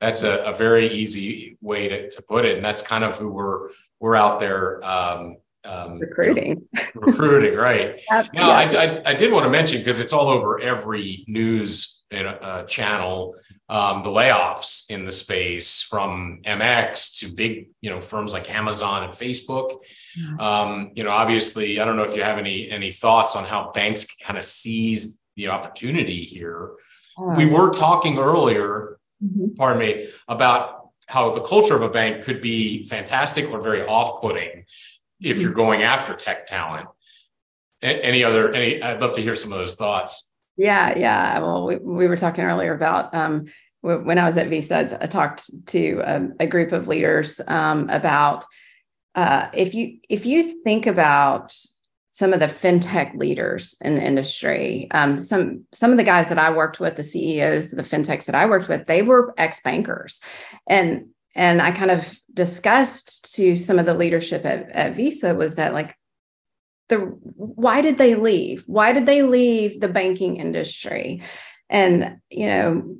That's 0.00 0.22
a, 0.22 0.36
a 0.44 0.54
very 0.54 0.92
easy 0.92 1.56
way 1.60 1.88
to, 1.88 2.10
to 2.10 2.22
put 2.22 2.44
it. 2.44 2.56
And 2.56 2.64
that's 2.64 2.82
kind 2.82 3.02
of 3.02 3.18
who 3.18 3.32
we're 3.32 3.70
we're 3.98 4.14
out 4.14 4.38
there 4.38 4.84
um, 4.84 5.36
um, 5.64 5.98
recruiting. 5.98 6.68
recruiting, 6.94 7.54
right? 7.54 8.00
Yep, 8.10 8.28
now, 8.34 8.50
I, 8.50 8.62
I, 8.64 9.02
I, 9.06 9.14
did 9.14 9.32
want 9.32 9.44
to 9.44 9.50
mention 9.50 9.78
because 9.78 10.00
it's 10.00 10.12
all 10.12 10.28
over 10.28 10.60
every 10.60 11.24
news 11.26 11.95
uh, 12.12 12.62
channel. 12.64 13.34
Um, 13.68 14.02
the 14.02 14.10
layoffs 14.10 14.88
in 14.90 15.04
the 15.04 15.12
space 15.12 15.82
from 15.82 16.40
MX 16.46 17.18
to 17.20 17.28
big, 17.28 17.68
you 17.80 17.90
know, 17.90 18.00
firms 18.00 18.32
like 18.32 18.50
Amazon 18.50 19.04
and 19.04 19.12
Facebook. 19.12 19.78
Um, 20.38 20.92
you 20.94 21.04
know, 21.04 21.10
obviously, 21.10 21.80
I 21.80 21.84
don't 21.84 21.96
know 21.96 22.04
if 22.04 22.16
you 22.16 22.22
have 22.22 22.38
any 22.38 22.70
any 22.70 22.90
thoughts 22.90 23.36
on 23.36 23.44
how 23.44 23.72
banks 23.72 24.06
kind 24.24 24.38
of 24.38 24.44
seize 24.44 25.20
the 25.36 25.48
opportunity 25.48 26.22
here. 26.22 26.70
We 27.18 27.46
were 27.46 27.70
talking 27.70 28.18
earlier, 28.18 28.98
mm-hmm. 29.24 29.54
pardon 29.54 29.78
me, 29.78 30.08
about 30.28 30.90
how 31.08 31.30
the 31.30 31.40
culture 31.40 31.74
of 31.74 31.82
a 31.82 31.88
bank 31.88 32.24
could 32.24 32.42
be 32.42 32.84
fantastic 32.84 33.48
or 33.50 33.62
very 33.62 33.86
off-putting 33.86 34.64
if 35.20 35.40
you're 35.40 35.52
going 35.52 35.82
after 35.82 36.14
tech 36.14 36.46
talent. 36.46 36.88
Any 37.82 38.24
other? 38.24 38.52
Any? 38.52 38.82
I'd 38.82 39.00
love 39.00 39.14
to 39.14 39.22
hear 39.22 39.34
some 39.34 39.52
of 39.52 39.58
those 39.58 39.76
thoughts. 39.76 40.30
Yeah, 40.56 40.96
yeah. 40.96 41.38
Well, 41.40 41.66
we, 41.66 41.76
we 41.76 42.06
were 42.06 42.16
talking 42.16 42.44
earlier 42.44 42.74
about 42.74 43.14
um, 43.14 43.46
when 43.82 44.18
I 44.18 44.24
was 44.24 44.36
at 44.36 44.48
Visa, 44.48 44.98
I 45.00 45.06
talked 45.06 45.66
to 45.66 46.00
a, 46.04 46.28
a 46.40 46.46
group 46.46 46.72
of 46.72 46.88
leaders 46.88 47.40
um, 47.46 47.88
about 47.90 48.44
uh, 49.14 49.48
if 49.54 49.74
you 49.74 49.98
if 50.08 50.26
you 50.26 50.62
think 50.62 50.86
about 50.86 51.54
some 52.10 52.32
of 52.32 52.40
the 52.40 52.46
fintech 52.46 53.14
leaders 53.14 53.76
in 53.80 53.94
the 53.94 54.02
industry, 54.02 54.88
um, 54.90 55.16
some 55.16 55.64
some 55.72 55.90
of 55.90 55.98
the 55.98 56.04
guys 56.04 56.28
that 56.30 56.38
I 56.38 56.50
worked 56.50 56.80
with, 56.80 56.96
the 56.96 57.02
CEOs, 57.02 57.70
the 57.70 57.82
fintechs 57.82 58.24
that 58.24 58.34
I 58.34 58.46
worked 58.46 58.68
with, 58.68 58.86
they 58.86 59.02
were 59.02 59.34
ex 59.38 59.60
bankers, 59.60 60.20
and 60.66 61.06
and 61.34 61.62
I 61.62 61.70
kind 61.70 61.90
of 61.90 62.18
discussed 62.32 63.34
to 63.34 63.54
some 63.54 63.78
of 63.78 63.86
the 63.86 63.94
leadership 63.94 64.44
at, 64.44 64.70
at 64.70 64.94
Visa 64.94 65.34
was 65.34 65.56
that 65.56 65.74
like 65.74 65.94
the 66.88 66.98
why 66.98 67.80
did 67.80 67.98
they 67.98 68.14
leave? 68.14 68.64
Why 68.66 68.92
did 68.92 69.06
they 69.06 69.22
leave 69.22 69.80
the 69.80 69.88
banking 69.88 70.36
industry? 70.36 71.22
And 71.68 72.18
you 72.30 72.46
know, 72.46 72.96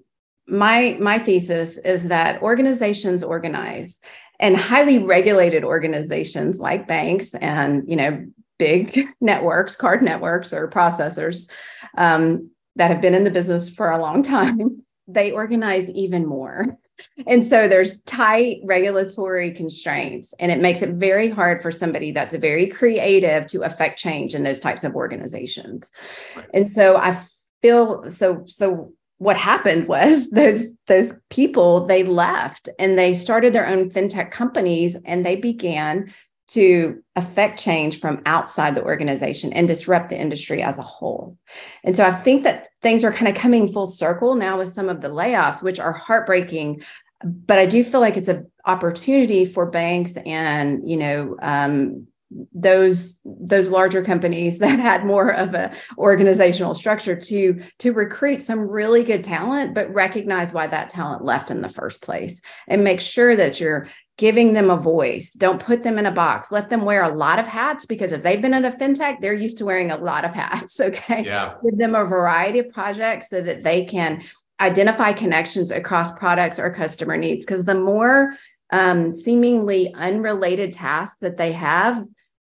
my 0.46 0.96
my 1.00 1.18
thesis 1.18 1.78
is 1.78 2.04
that 2.04 2.42
organizations 2.42 3.22
organize 3.22 4.00
and 4.38 4.56
highly 4.56 4.98
regulated 4.98 5.64
organizations 5.64 6.58
like 6.58 6.86
banks 6.86 7.34
and 7.34 7.82
you 7.88 7.96
know 7.96 8.24
big 8.58 9.06
networks 9.20 9.76
card 9.76 10.02
networks 10.02 10.52
or 10.52 10.68
processors 10.68 11.50
um, 11.96 12.50
that 12.76 12.90
have 12.90 13.00
been 13.00 13.14
in 13.14 13.24
the 13.24 13.30
business 13.30 13.68
for 13.68 13.90
a 13.90 13.98
long 13.98 14.22
time 14.22 14.82
they 15.08 15.30
organize 15.30 15.88
even 15.90 16.26
more 16.26 16.76
and 17.26 17.44
so 17.44 17.68
there's 17.68 18.02
tight 18.02 18.58
regulatory 18.64 19.52
constraints, 19.52 20.34
and 20.38 20.50
it 20.52 20.60
makes 20.60 20.82
it 20.82 20.96
very 20.96 21.30
hard 21.30 21.62
for 21.62 21.70
somebody 21.70 22.12
that's 22.12 22.34
very 22.34 22.66
creative 22.66 23.46
to 23.48 23.62
affect 23.62 23.98
change 23.98 24.34
in 24.34 24.42
those 24.42 24.60
types 24.60 24.84
of 24.84 24.94
organizations. 24.94 25.92
Right. 26.34 26.46
And 26.54 26.70
so 26.70 26.96
I 26.96 27.20
feel 27.62 28.10
so 28.10 28.44
so 28.46 28.92
what 29.18 29.36
happened 29.36 29.88
was 29.88 30.30
those 30.30 30.66
those 30.86 31.12
people 31.30 31.86
they 31.86 32.02
left 32.02 32.68
and 32.78 32.98
they 32.98 33.12
started 33.12 33.52
their 33.52 33.66
own 33.66 33.90
fintech 33.90 34.30
companies 34.30 34.96
and 35.04 35.24
they 35.24 35.36
began 35.36 36.12
to 36.48 37.02
affect 37.16 37.58
change 37.58 37.98
from 37.98 38.22
outside 38.24 38.74
the 38.74 38.84
organization 38.84 39.52
and 39.52 39.66
disrupt 39.66 40.10
the 40.10 40.18
industry 40.18 40.62
as 40.62 40.78
a 40.78 40.82
whole. 40.82 41.36
And 41.82 41.96
so 41.96 42.04
I 42.04 42.12
think 42.12 42.44
that 42.44 42.68
things 42.82 43.02
are 43.02 43.12
kind 43.12 43.28
of 43.28 43.40
coming 43.40 43.72
full 43.72 43.86
circle 43.86 44.36
now 44.36 44.58
with 44.58 44.72
some 44.72 44.88
of 44.88 45.00
the 45.00 45.08
layoffs, 45.08 45.62
which 45.62 45.80
are 45.80 45.92
heartbreaking. 45.92 46.82
But 47.24 47.58
I 47.58 47.66
do 47.66 47.82
feel 47.82 48.00
like 48.00 48.16
it's 48.16 48.28
an 48.28 48.50
opportunity 48.64 49.44
for 49.44 49.66
banks 49.66 50.16
and 50.24 50.88
you 50.88 50.96
know 50.96 51.36
um, 51.40 52.06
those 52.52 53.20
those 53.24 53.68
larger 53.68 54.02
companies 54.02 54.58
that 54.58 54.78
had 54.78 55.04
more 55.04 55.32
of 55.32 55.54
a 55.54 55.72
organizational 55.96 56.74
structure 56.74 57.14
to 57.14 57.60
to 57.78 57.92
recruit 57.92 58.40
some 58.40 58.60
really 58.60 59.04
good 59.04 59.22
talent 59.22 59.74
but 59.74 59.92
recognize 59.94 60.52
why 60.52 60.66
that 60.66 60.90
talent 60.90 61.24
left 61.24 61.50
in 61.50 61.60
the 61.60 61.68
first 61.68 62.02
place 62.02 62.42
and 62.66 62.82
make 62.82 63.00
sure 63.00 63.36
that 63.36 63.60
you're 63.60 63.86
giving 64.18 64.54
them 64.54 64.70
a 64.70 64.76
voice. 64.78 65.32
Don't 65.32 65.62
put 65.62 65.82
them 65.82 65.98
in 65.98 66.06
a 66.06 66.10
box. 66.10 66.50
Let 66.50 66.70
them 66.70 66.86
wear 66.86 67.02
a 67.02 67.14
lot 67.14 67.38
of 67.38 67.46
hats 67.46 67.84
because 67.84 68.12
if 68.12 68.22
they've 68.22 68.40
been 68.40 68.54
in 68.54 68.64
a 68.64 68.72
fintech 68.72 69.20
they're 69.20 69.34
used 69.34 69.58
to 69.58 69.64
wearing 69.64 69.90
a 69.90 69.96
lot 69.96 70.24
of 70.24 70.34
hats 70.34 70.80
okay? 70.80 71.24
Yeah. 71.24 71.54
give 71.64 71.78
them 71.78 71.94
a 71.94 72.04
variety 72.04 72.58
of 72.58 72.70
projects 72.70 73.28
so 73.28 73.40
that 73.42 73.62
they 73.62 73.84
can 73.84 74.22
identify 74.58 75.12
connections 75.12 75.70
across 75.70 76.16
products 76.18 76.58
or 76.58 76.72
customer 76.72 77.16
needs 77.16 77.44
because 77.44 77.66
the 77.66 77.74
more 77.74 78.34
um, 78.70 79.14
seemingly 79.14 79.92
unrelated 79.94 80.72
tasks 80.72 81.20
that 81.20 81.36
they 81.36 81.52
have 81.52 82.04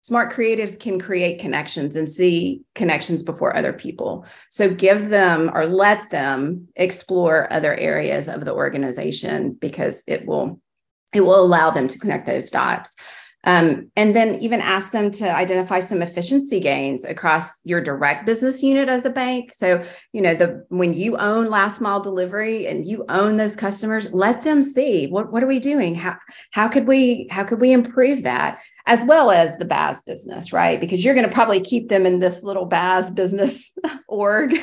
smart 0.09 0.33
creatives 0.33 0.81
can 0.81 0.99
create 0.99 1.39
connections 1.39 1.95
and 1.95 2.09
see 2.09 2.63
connections 2.75 3.23
before 3.23 3.55
other 3.55 3.75
people. 3.75 4.25
So 4.51 4.73
give 4.73 5.11
them 5.11 5.51
or 5.53 5.67
let 5.67 6.09
them 6.09 6.69
explore 6.77 7.53
other 7.53 7.75
areas 7.75 8.27
of 8.27 8.47
the 8.47 8.55
organization 8.55 9.53
because 9.53 10.03
it 10.07 10.25
will 10.25 10.63
it 11.15 11.21
will 11.21 11.45
allow 11.45 11.71
them 11.71 11.89
to 11.89 11.99
connect 11.99 12.25
those 12.25 12.51
dots 12.51 12.97
um, 13.45 13.91
and 13.95 14.17
then 14.17 14.41
even 14.41 14.61
ask 14.61 14.91
them 14.91 15.13
to 15.13 15.35
identify 15.35 15.79
some 15.79 16.03
efficiency 16.03 16.59
gains 16.59 17.05
across 17.05 17.65
your 17.65 17.81
direct 17.81 18.27
business 18.27 18.63
unit 18.65 18.89
as 18.89 19.05
a 19.05 19.11
bank. 19.11 19.55
So, 19.55 19.85
you 20.13 20.21
know, 20.21 20.35
the 20.35 20.67
when 20.71 20.93
you 20.93 21.17
own 21.17 21.49
last 21.49 21.81
mile 21.81 22.01
delivery 22.01 22.67
and 22.67 22.85
you 22.85 23.05
own 23.09 23.37
those 23.37 23.55
customers, 23.55 24.13
let 24.13 24.43
them 24.43 24.61
see 24.61 25.07
what, 25.07 25.33
what 25.33 25.45
are 25.45 25.47
we 25.47 25.61
doing? 25.61 25.95
How 25.95 26.17
how 26.51 26.67
could 26.67 26.89
we 26.89 27.29
how 27.31 27.45
could 27.45 27.61
we 27.61 27.71
improve 27.71 28.25
that? 28.25 28.61
As 28.87 29.05
well 29.05 29.31
as 29.31 29.57
the 29.57 29.67
BaaS 29.67 30.03
business, 30.03 30.53
right? 30.53 30.81
Because 30.81 31.05
you're 31.05 31.15
going 31.15 31.29
to 31.29 31.33
probably 31.33 31.61
keep 31.61 31.91
them 31.91 32.07
in 32.07 32.21
this 32.21 32.43
little 32.43 32.67
BaaS 32.67 33.11
business 33.11 33.73
org 34.09 34.55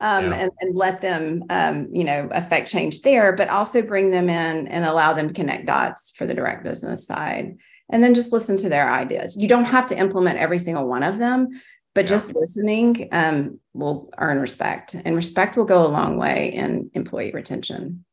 um, 0.00 0.26
yeah. 0.26 0.34
and, 0.34 0.50
and, 0.60 0.76
let 0.76 1.00
them, 1.00 1.42
um, 1.50 1.88
you 1.92 2.04
know, 2.04 2.28
affect 2.30 2.70
change 2.70 3.02
there, 3.02 3.32
but 3.32 3.48
also 3.48 3.82
bring 3.82 4.10
them 4.10 4.30
in 4.30 4.68
and 4.68 4.84
allow 4.84 5.14
them 5.14 5.26
to 5.28 5.34
connect 5.34 5.66
dots 5.66 6.12
for 6.14 6.26
the 6.26 6.34
direct 6.34 6.62
business 6.62 7.04
side 7.04 7.56
and 7.90 8.02
then 8.02 8.14
just 8.14 8.32
listen 8.32 8.56
to 8.58 8.68
their 8.68 8.90
ideas. 8.90 9.36
You 9.36 9.48
don't 9.48 9.64
have 9.64 9.86
to 9.86 9.98
implement 9.98 10.38
every 10.38 10.58
single 10.58 10.86
one 10.86 11.02
of 11.02 11.18
them, 11.18 11.48
but 11.94 12.04
yeah. 12.04 12.08
just 12.08 12.34
listening 12.34 13.08
um, 13.12 13.60
will 13.74 14.10
earn 14.18 14.38
respect, 14.38 14.94
and 14.94 15.14
respect 15.14 15.56
will 15.56 15.64
go 15.64 15.84
a 15.84 15.88
long 15.88 16.16
way 16.16 16.52
in 16.52 16.90
employee 16.94 17.32
retention. 17.32 18.04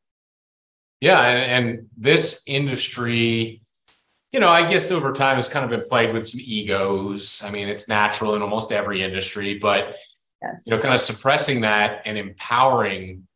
Yeah, 1.00 1.20
and, 1.20 1.66
and 1.66 1.86
this 1.96 2.42
industry, 2.46 3.62
you 4.32 4.40
know, 4.40 4.50
I 4.50 4.66
guess 4.66 4.90
over 4.90 5.12
time 5.12 5.36
has 5.36 5.48
kind 5.48 5.64
of 5.64 5.70
been 5.70 5.88
played 5.88 6.12
with 6.12 6.28
some 6.28 6.40
egos. 6.42 7.42
I 7.42 7.50
mean, 7.50 7.68
it's 7.68 7.88
natural 7.88 8.34
in 8.34 8.42
almost 8.42 8.70
every 8.70 9.02
industry, 9.02 9.58
but 9.58 9.96
yes. 10.42 10.62
you 10.66 10.76
know, 10.76 10.82
kind 10.82 10.94
of 10.94 11.00
suppressing 11.00 11.62
that 11.62 12.02
and 12.04 12.18
empowering 12.18 13.26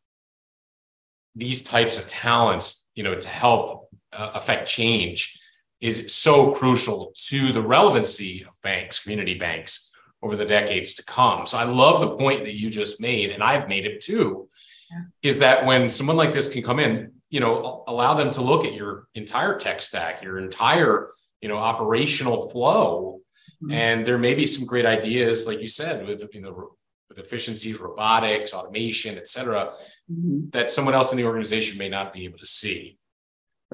these 1.35 1.64
types 1.64 1.99
of 1.99 2.07
talents, 2.07 2.87
you 2.94 3.03
know, 3.03 3.14
to 3.14 3.29
help 3.29 3.88
uh, 4.12 4.33
affect 4.35 4.68
change 4.68 5.40
is 5.85 6.14
so 6.14 6.51
crucial 6.53 7.12
to 7.14 7.53
the 7.53 7.61
relevancy 7.61 8.42
of 8.49 8.55
banks, 8.62 9.03
community 9.03 9.35
banks 9.35 9.90
over 10.23 10.35
the 10.35 10.47
decades 10.47 10.94
to 10.94 11.05
come. 11.05 11.44
So 11.44 11.59
I 11.59 11.64
love 11.64 12.01
the 12.01 12.16
point 12.16 12.44
that 12.44 12.55
you 12.55 12.70
just 12.70 13.03
made, 13.03 13.31
and 13.31 13.42
I've 13.42 13.68
made 13.68 13.85
it 13.85 14.01
too, 14.01 14.49
yeah. 14.90 15.03
is 15.23 15.40
that 15.40 15.66
when 15.66 15.90
someone 15.90 16.16
like 16.16 16.33
this 16.33 16.51
can 16.51 16.62
come 16.62 16.81
in, 16.81 17.12
you 17.29 17.40
know, 17.40 17.85
allow 17.87 18.14
them 18.14 18.31
to 18.31 18.40
look 18.40 18.64
at 18.64 18.73
your 18.73 19.09
entire 19.14 19.59
tech 19.59 19.83
stack, 19.83 20.23
your 20.23 20.38
entire, 20.38 21.11
you 21.42 21.51
know, 21.51 21.59
operational 21.59 22.49
flow. 22.49 23.20
Mm-hmm. 23.62 23.73
And 23.75 24.07
there 24.07 24.16
may 24.18 24.35
be 24.35 24.47
some 24.47 24.66
great 24.66 24.87
ideas, 24.87 25.47
like 25.47 25.61
you 25.61 25.68
said, 25.68 26.07
with 26.07 26.27
you 26.33 26.40
know, 26.40 26.77
with 27.11 27.18
efficiencies, 27.18 27.79
robotics, 27.79 28.55
automation, 28.55 29.18
et 29.18 29.29
cetera, 29.29 29.70
mm-hmm. 30.11 30.49
that 30.51 30.70
someone 30.70 30.94
else 30.94 31.12
in 31.12 31.18
the 31.18 31.27
organization 31.27 31.77
may 31.77 31.90
not 31.90 32.14
be 32.14 32.25
able 32.25 32.38
to 32.38 32.47
see. 32.47 32.97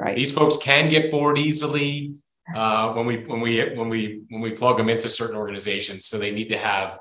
Right. 0.01 0.17
These 0.17 0.33
folks 0.33 0.57
can 0.57 0.89
get 0.89 1.11
bored 1.11 1.37
easily 1.37 2.15
uh, 2.57 2.95
when 2.95 3.05
we 3.05 3.19
when 3.19 3.41
we 3.41 3.75
when 3.75 3.91
we 3.91 4.23
when 4.31 4.41
we 4.41 4.53
plug 4.53 4.79
them 4.79 4.89
into 4.89 5.11
certain 5.11 5.37
organizations. 5.37 6.07
So 6.07 6.17
they 6.17 6.31
need 6.31 6.49
to 6.49 6.57
have 6.59 6.99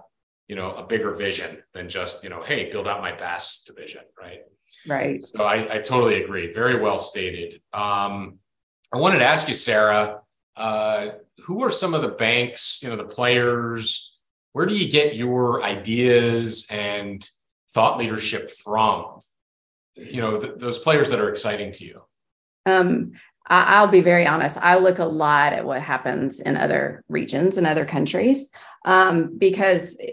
you 0.50 0.58
know 0.58 0.74
a 0.74 0.86
bigger 0.86 1.14
vision 1.14 1.64
than 1.74 1.88
just 1.88 2.26
you 2.26 2.30
know 2.30 2.44
hey 2.44 2.70
build 2.70 2.90
out 2.90 3.02
my 3.02 3.14
BaaS 3.14 3.64
division 3.66 4.02
right. 4.20 4.42
Right. 4.86 5.24
So 5.24 5.46
I, 5.46 5.76
I 5.76 5.78
totally 5.80 6.22
agree. 6.24 6.52
Very 6.52 6.78
well 6.80 6.98
stated. 6.98 7.62
Um, 7.72 8.40
I 8.94 8.98
wanted 8.98 9.20
to 9.20 9.26
ask 9.26 9.48
you, 9.48 9.54
Sarah, 9.54 10.20
uh, 10.58 11.10
who 11.46 11.64
are 11.64 11.72
some 11.72 11.94
of 11.94 12.02
the 12.02 12.10
banks, 12.10 12.82
you 12.84 12.90
know, 12.90 12.98
the 12.98 13.04
players? 13.04 14.18
Where 14.54 14.66
do 14.66 14.76
you 14.76 14.92
get 14.92 15.16
your 15.16 15.64
ideas 15.64 16.68
and 16.70 17.28
thought 17.72 17.98
leadership 17.98 18.50
from? 18.50 19.20
You 19.96 20.22
know, 20.22 20.40
th- 20.40 20.54
those 20.58 20.80
players 20.80 21.10
that 21.12 21.20
are 21.20 21.30
exciting 21.30 21.72
to 21.74 21.86
you. 21.86 22.02
Um, 22.70 23.12
I, 23.52 23.82
will 23.82 23.92
be 23.92 24.02
very 24.02 24.28
honest. 24.28 24.58
I 24.58 24.78
look 24.78 25.00
a 25.00 25.06
lot 25.06 25.54
at 25.54 25.66
what 25.66 25.82
happens 25.82 26.40
in 26.40 26.56
other 26.56 27.04
regions 27.10 27.58
and 27.58 27.66
other 27.66 27.86
countries 27.86 28.50
um, 28.86 29.38
because 29.38 29.98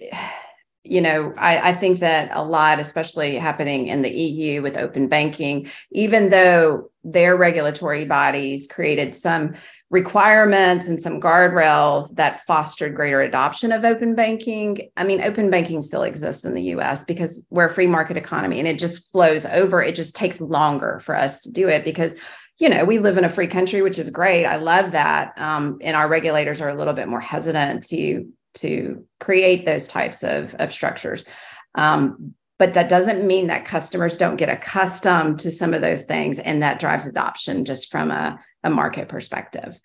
you 0.88 1.00
know, 1.00 1.34
I, 1.36 1.70
I, 1.70 1.74
think 1.74 1.98
that 1.98 2.30
a 2.32 2.44
lot, 2.44 2.78
especially 2.78 3.34
happening 3.36 3.88
in 3.88 4.02
the 4.02 4.10
EU 4.10 4.62
with 4.62 4.76
open 4.76 5.08
banking, 5.08 5.68
even 5.90 6.28
though 6.28 6.92
their 7.02 7.36
regulatory 7.36 8.04
bodies 8.04 8.68
created 8.68 9.12
some 9.12 9.54
requirements 9.90 10.86
and 10.86 11.00
some 11.00 11.20
guardrails 11.20 12.14
that 12.14 12.44
fostered 12.44 12.94
greater 12.94 13.20
adoption 13.20 13.72
of 13.72 13.84
open 13.84 14.14
banking. 14.14 14.90
I 14.96 15.02
mean, 15.02 15.22
open 15.22 15.50
banking 15.50 15.82
still 15.82 16.04
exists 16.04 16.44
in 16.44 16.54
the 16.54 16.62
US 16.62 17.02
because 17.02 17.44
we're 17.50 17.66
a 17.66 17.74
free 17.74 17.88
market 17.88 18.16
economy 18.16 18.60
and 18.60 18.68
it 18.68 18.78
just 18.78 19.10
flows 19.10 19.44
over. 19.46 19.82
It 19.82 19.96
just 19.96 20.14
takes 20.14 20.40
longer 20.40 21.00
for 21.00 21.16
us 21.16 21.42
to 21.42 21.50
do 21.50 21.68
it 21.68 21.84
because 21.84 22.14
you 22.58 22.68
know, 22.68 22.84
we 22.84 22.98
live 22.98 23.18
in 23.18 23.24
a 23.24 23.28
free 23.28 23.46
country, 23.46 23.82
which 23.82 23.98
is 23.98 24.10
great. 24.10 24.46
I 24.46 24.56
love 24.56 24.92
that. 24.92 25.34
Um, 25.36 25.78
and 25.82 25.94
our 25.94 26.08
regulators 26.08 26.60
are 26.60 26.68
a 26.68 26.74
little 26.74 26.94
bit 26.94 27.08
more 27.08 27.20
hesitant 27.20 27.84
to 27.88 28.32
to 28.54 29.04
create 29.20 29.66
those 29.66 29.86
types 29.86 30.22
of, 30.22 30.54
of 30.54 30.72
structures. 30.72 31.26
Um, 31.74 32.34
but 32.58 32.72
that 32.72 32.88
doesn't 32.88 33.26
mean 33.26 33.48
that 33.48 33.66
customers 33.66 34.16
don't 34.16 34.36
get 34.36 34.48
accustomed 34.48 35.40
to 35.40 35.50
some 35.50 35.74
of 35.74 35.82
those 35.82 36.04
things 36.04 36.38
and 36.38 36.62
that 36.62 36.80
drives 36.80 37.04
adoption 37.04 37.66
just 37.66 37.90
from 37.90 38.10
a, 38.10 38.40
a 38.64 38.70
market 38.70 39.08
perspective. 39.08 39.78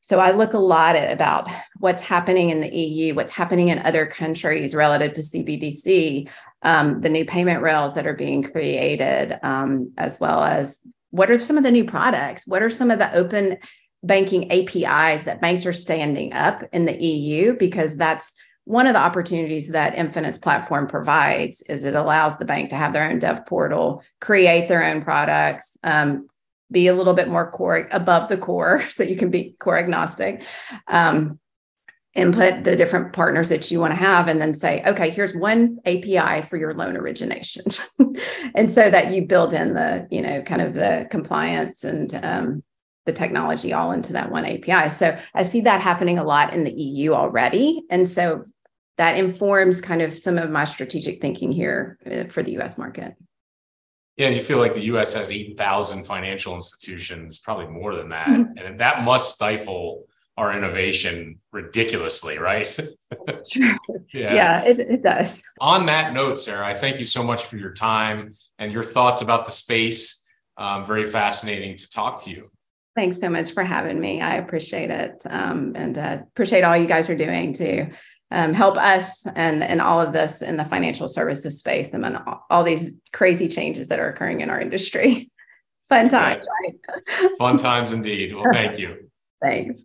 So 0.00 0.20
I 0.20 0.32
look 0.32 0.52
a 0.52 0.58
lot 0.58 0.96
at 0.96 1.12
about 1.12 1.50
what's 1.78 2.02
happening 2.02 2.50
in 2.50 2.60
the 2.60 2.74
EU, 2.74 3.14
what's 3.14 3.32
happening 3.32 3.68
in 3.68 3.78
other 3.80 4.06
countries 4.06 4.74
relative 4.74 5.14
to 5.14 5.20
CBDC, 5.22 6.30
um, 6.62 7.00
the 7.00 7.08
new 7.08 7.24
payment 7.24 7.62
rails 7.62 7.94
that 7.94 8.06
are 8.06 8.14
being 8.14 8.42
created, 8.42 9.38
um, 9.42 9.92
as 9.96 10.20
well 10.20 10.42
as 10.42 10.80
what 11.14 11.30
are 11.30 11.38
some 11.38 11.56
of 11.56 11.62
the 11.62 11.70
new 11.70 11.84
products? 11.84 12.44
What 12.44 12.60
are 12.60 12.68
some 12.68 12.90
of 12.90 12.98
the 12.98 13.14
open 13.14 13.58
banking 14.02 14.50
APIs 14.50 15.24
that 15.24 15.40
banks 15.40 15.64
are 15.64 15.72
standing 15.72 16.32
up 16.32 16.64
in 16.72 16.86
the 16.86 17.00
EU 17.00 17.52
because 17.56 17.96
that's 17.96 18.34
one 18.64 18.88
of 18.88 18.94
the 18.94 19.00
opportunities 19.00 19.68
that 19.68 19.94
Infinant's 19.94 20.38
platform 20.38 20.88
provides 20.88 21.62
is 21.62 21.84
it 21.84 21.94
allows 21.94 22.36
the 22.36 22.44
bank 22.44 22.70
to 22.70 22.76
have 22.76 22.92
their 22.92 23.08
own 23.08 23.20
dev 23.20 23.46
portal, 23.46 24.02
create 24.20 24.66
their 24.66 24.82
own 24.82 25.02
products, 25.02 25.76
um, 25.84 26.26
be 26.72 26.88
a 26.88 26.94
little 26.94 27.14
bit 27.14 27.28
more 27.28 27.48
core 27.48 27.86
above 27.92 28.28
the 28.28 28.36
core, 28.36 28.82
so 28.90 29.04
you 29.04 29.14
can 29.14 29.30
be 29.30 29.54
core 29.60 29.78
agnostic, 29.78 30.42
um, 30.88 31.38
input 32.14 32.64
the 32.64 32.76
different 32.76 33.12
partners 33.12 33.48
that 33.48 33.70
you 33.70 33.80
want 33.80 33.92
to 33.92 33.96
have, 33.96 34.28
and 34.28 34.40
then 34.40 34.52
say, 34.52 34.82
okay, 34.86 35.10
here's 35.10 35.34
one 35.34 35.78
API 35.84 36.42
for 36.42 36.56
your 36.56 36.74
loan 36.74 36.96
origination, 36.96 37.64
and 38.54 38.70
so 38.70 38.88
that 38.90 39.12
you 39.12 39.26
build 39.26 39.52
in 39.52 39.74
the 39.74 40.06
you 40.10 40.22
know 40.22 40.42
kind 40.42 40.62
of 40.62 40.74
the 40.74 41.06
compliance 41.10 41.84
and 41.84 42.14
um, 42.22 42.62
the 43.06 43.12
technology 43.12 43.72
all 43.72 43.92
into 43.92 44.12
that 44.14 44.30
one 44.30 44.46
API. 44.46 44.90
So 44.90 45.16
I 45.34 45.42
see 45.42 45.62
that 45.62 45.80
happening 45.80 46.18
a 46.18 46.24
lot 46.24 46.54
in 46.54 46.64
the 46.64 46.72
EU 46.72 47.12
already. 47.12 47.84
And 47.90 48.08
so 48.08 48.42
that 48.96 49.18
informs 49.18 49.80
kind 49.80 50.02
of 50.02 50.16
some 50.18 50.38
of 50.38 50.50
my 50.50 50.64
strategic 50.64 51.20
thinking 51.20 51.52
here 51.52 51.98
uh, 52.10 52.24
for 52.24 52.42
the 52.42 52.56
US 52.58 52.78
market. 52.78 53.14
Yeah, 54.16 54.28
and 54.28 54.36
you 54.36 54.42
feel 54.42 54.58
like 54.58 54.74
the 54.74 54.84
US 54.94 55.14
has 55.14 55.32
8,000 55.32 56.04
financial 56.04 56.54
institutions, 56.54 57.40
probably 57.40 57.66
more 57.66 57.94
than 57.94 58.10
that. 58.10 58.28
Mm-hmm. 58.28 58.58
And 58.58 58.78
that 58.80 59.02
must 59.02 59.34
stifle 59.34 60.04
our 60.36 60.56
innovation 60.56 61.40
ridiculously, 61.52 62.38
right? 62.38 62.76
That's 63.26 63.48
true. 63.48 63.76
yeah, 64.12 64.34
yeah 64.34 64.64
it, 64.64 64.78
it 64.80 65.02
does. 65.02 65.42
On 65.60 65.86
that 65.86 66.12
note, 66.12 66.38
Sarah, 66.38 66.66
I 66.66 66.74
thank 66.74 66.98
you 66.98 67.06
so 67.06 67.22
much 67.22 67.44
for 67.44 67.56
your 67.56 67.72
time 67.72 68.34
and 68.58 68.72
your 68.72 68.82
thoughts 68.82 69.22
about 69.22 69.46
the 69.46 69.52
space. 69.52 70.24
Um, 70.56 70.86
very 70.86 71.06
fascinating 71.06 71.76
to 71.78 71.90
talk 71.90 72.22
to 72.24 72.30
you. 72.30 72.50
Thanks 72.96 73.18
so 73.18 73.28
much 73.28 73.52
for 73.52 73.64
having 73.64 73.98
me. 73.98 74.20
I 74.20 74.36
appreciate 74.36 74.90
it. 74.90 75.22
Um, 75.28 75.72
and 75.74 75.98
uh, 75.98 76.18
appreciate 76.28 76.62
all 76.62 76.76
you 76.76 76.86
guys 76.86 77.08
are 77.10 77.16
doing 77.16 77.52
to 77.54 77.90
um, 78.30 78.54
help 78.54 78.76
us 78.76 79.26
and, 79.34 79.62
and 79.62 79.80
all 79.80 80.00
of 80.00 80.12
this 80.12 80.42
in 80.42 80.56
the 80.56 80.64
financial 80.64 81.08
services 81.08 81.58
space 81.58 81.92
and 81.92 82.04
all, 82.04 82.46
all 82.50 82.64
these 82.64 82.94
crazy 83.12 83.48
changes 83.48 83.88
that 83.88 83.98
are 83.98 84.08
occurring 84.08 84.40
in 84.40 84.50
our 84.50 84.60
industry. 84.60 85.30
Fun 85.88 86.08
times, 86.08 86.46
right? 86.62 87.30
Fun 87.38 87.58
times 87.58 87.92
indeed. 87.92 88.34
Well, 88.34 88.46
thank 88.52 88.78
you. 88.78 89.10
Thanks. 89.42 89.84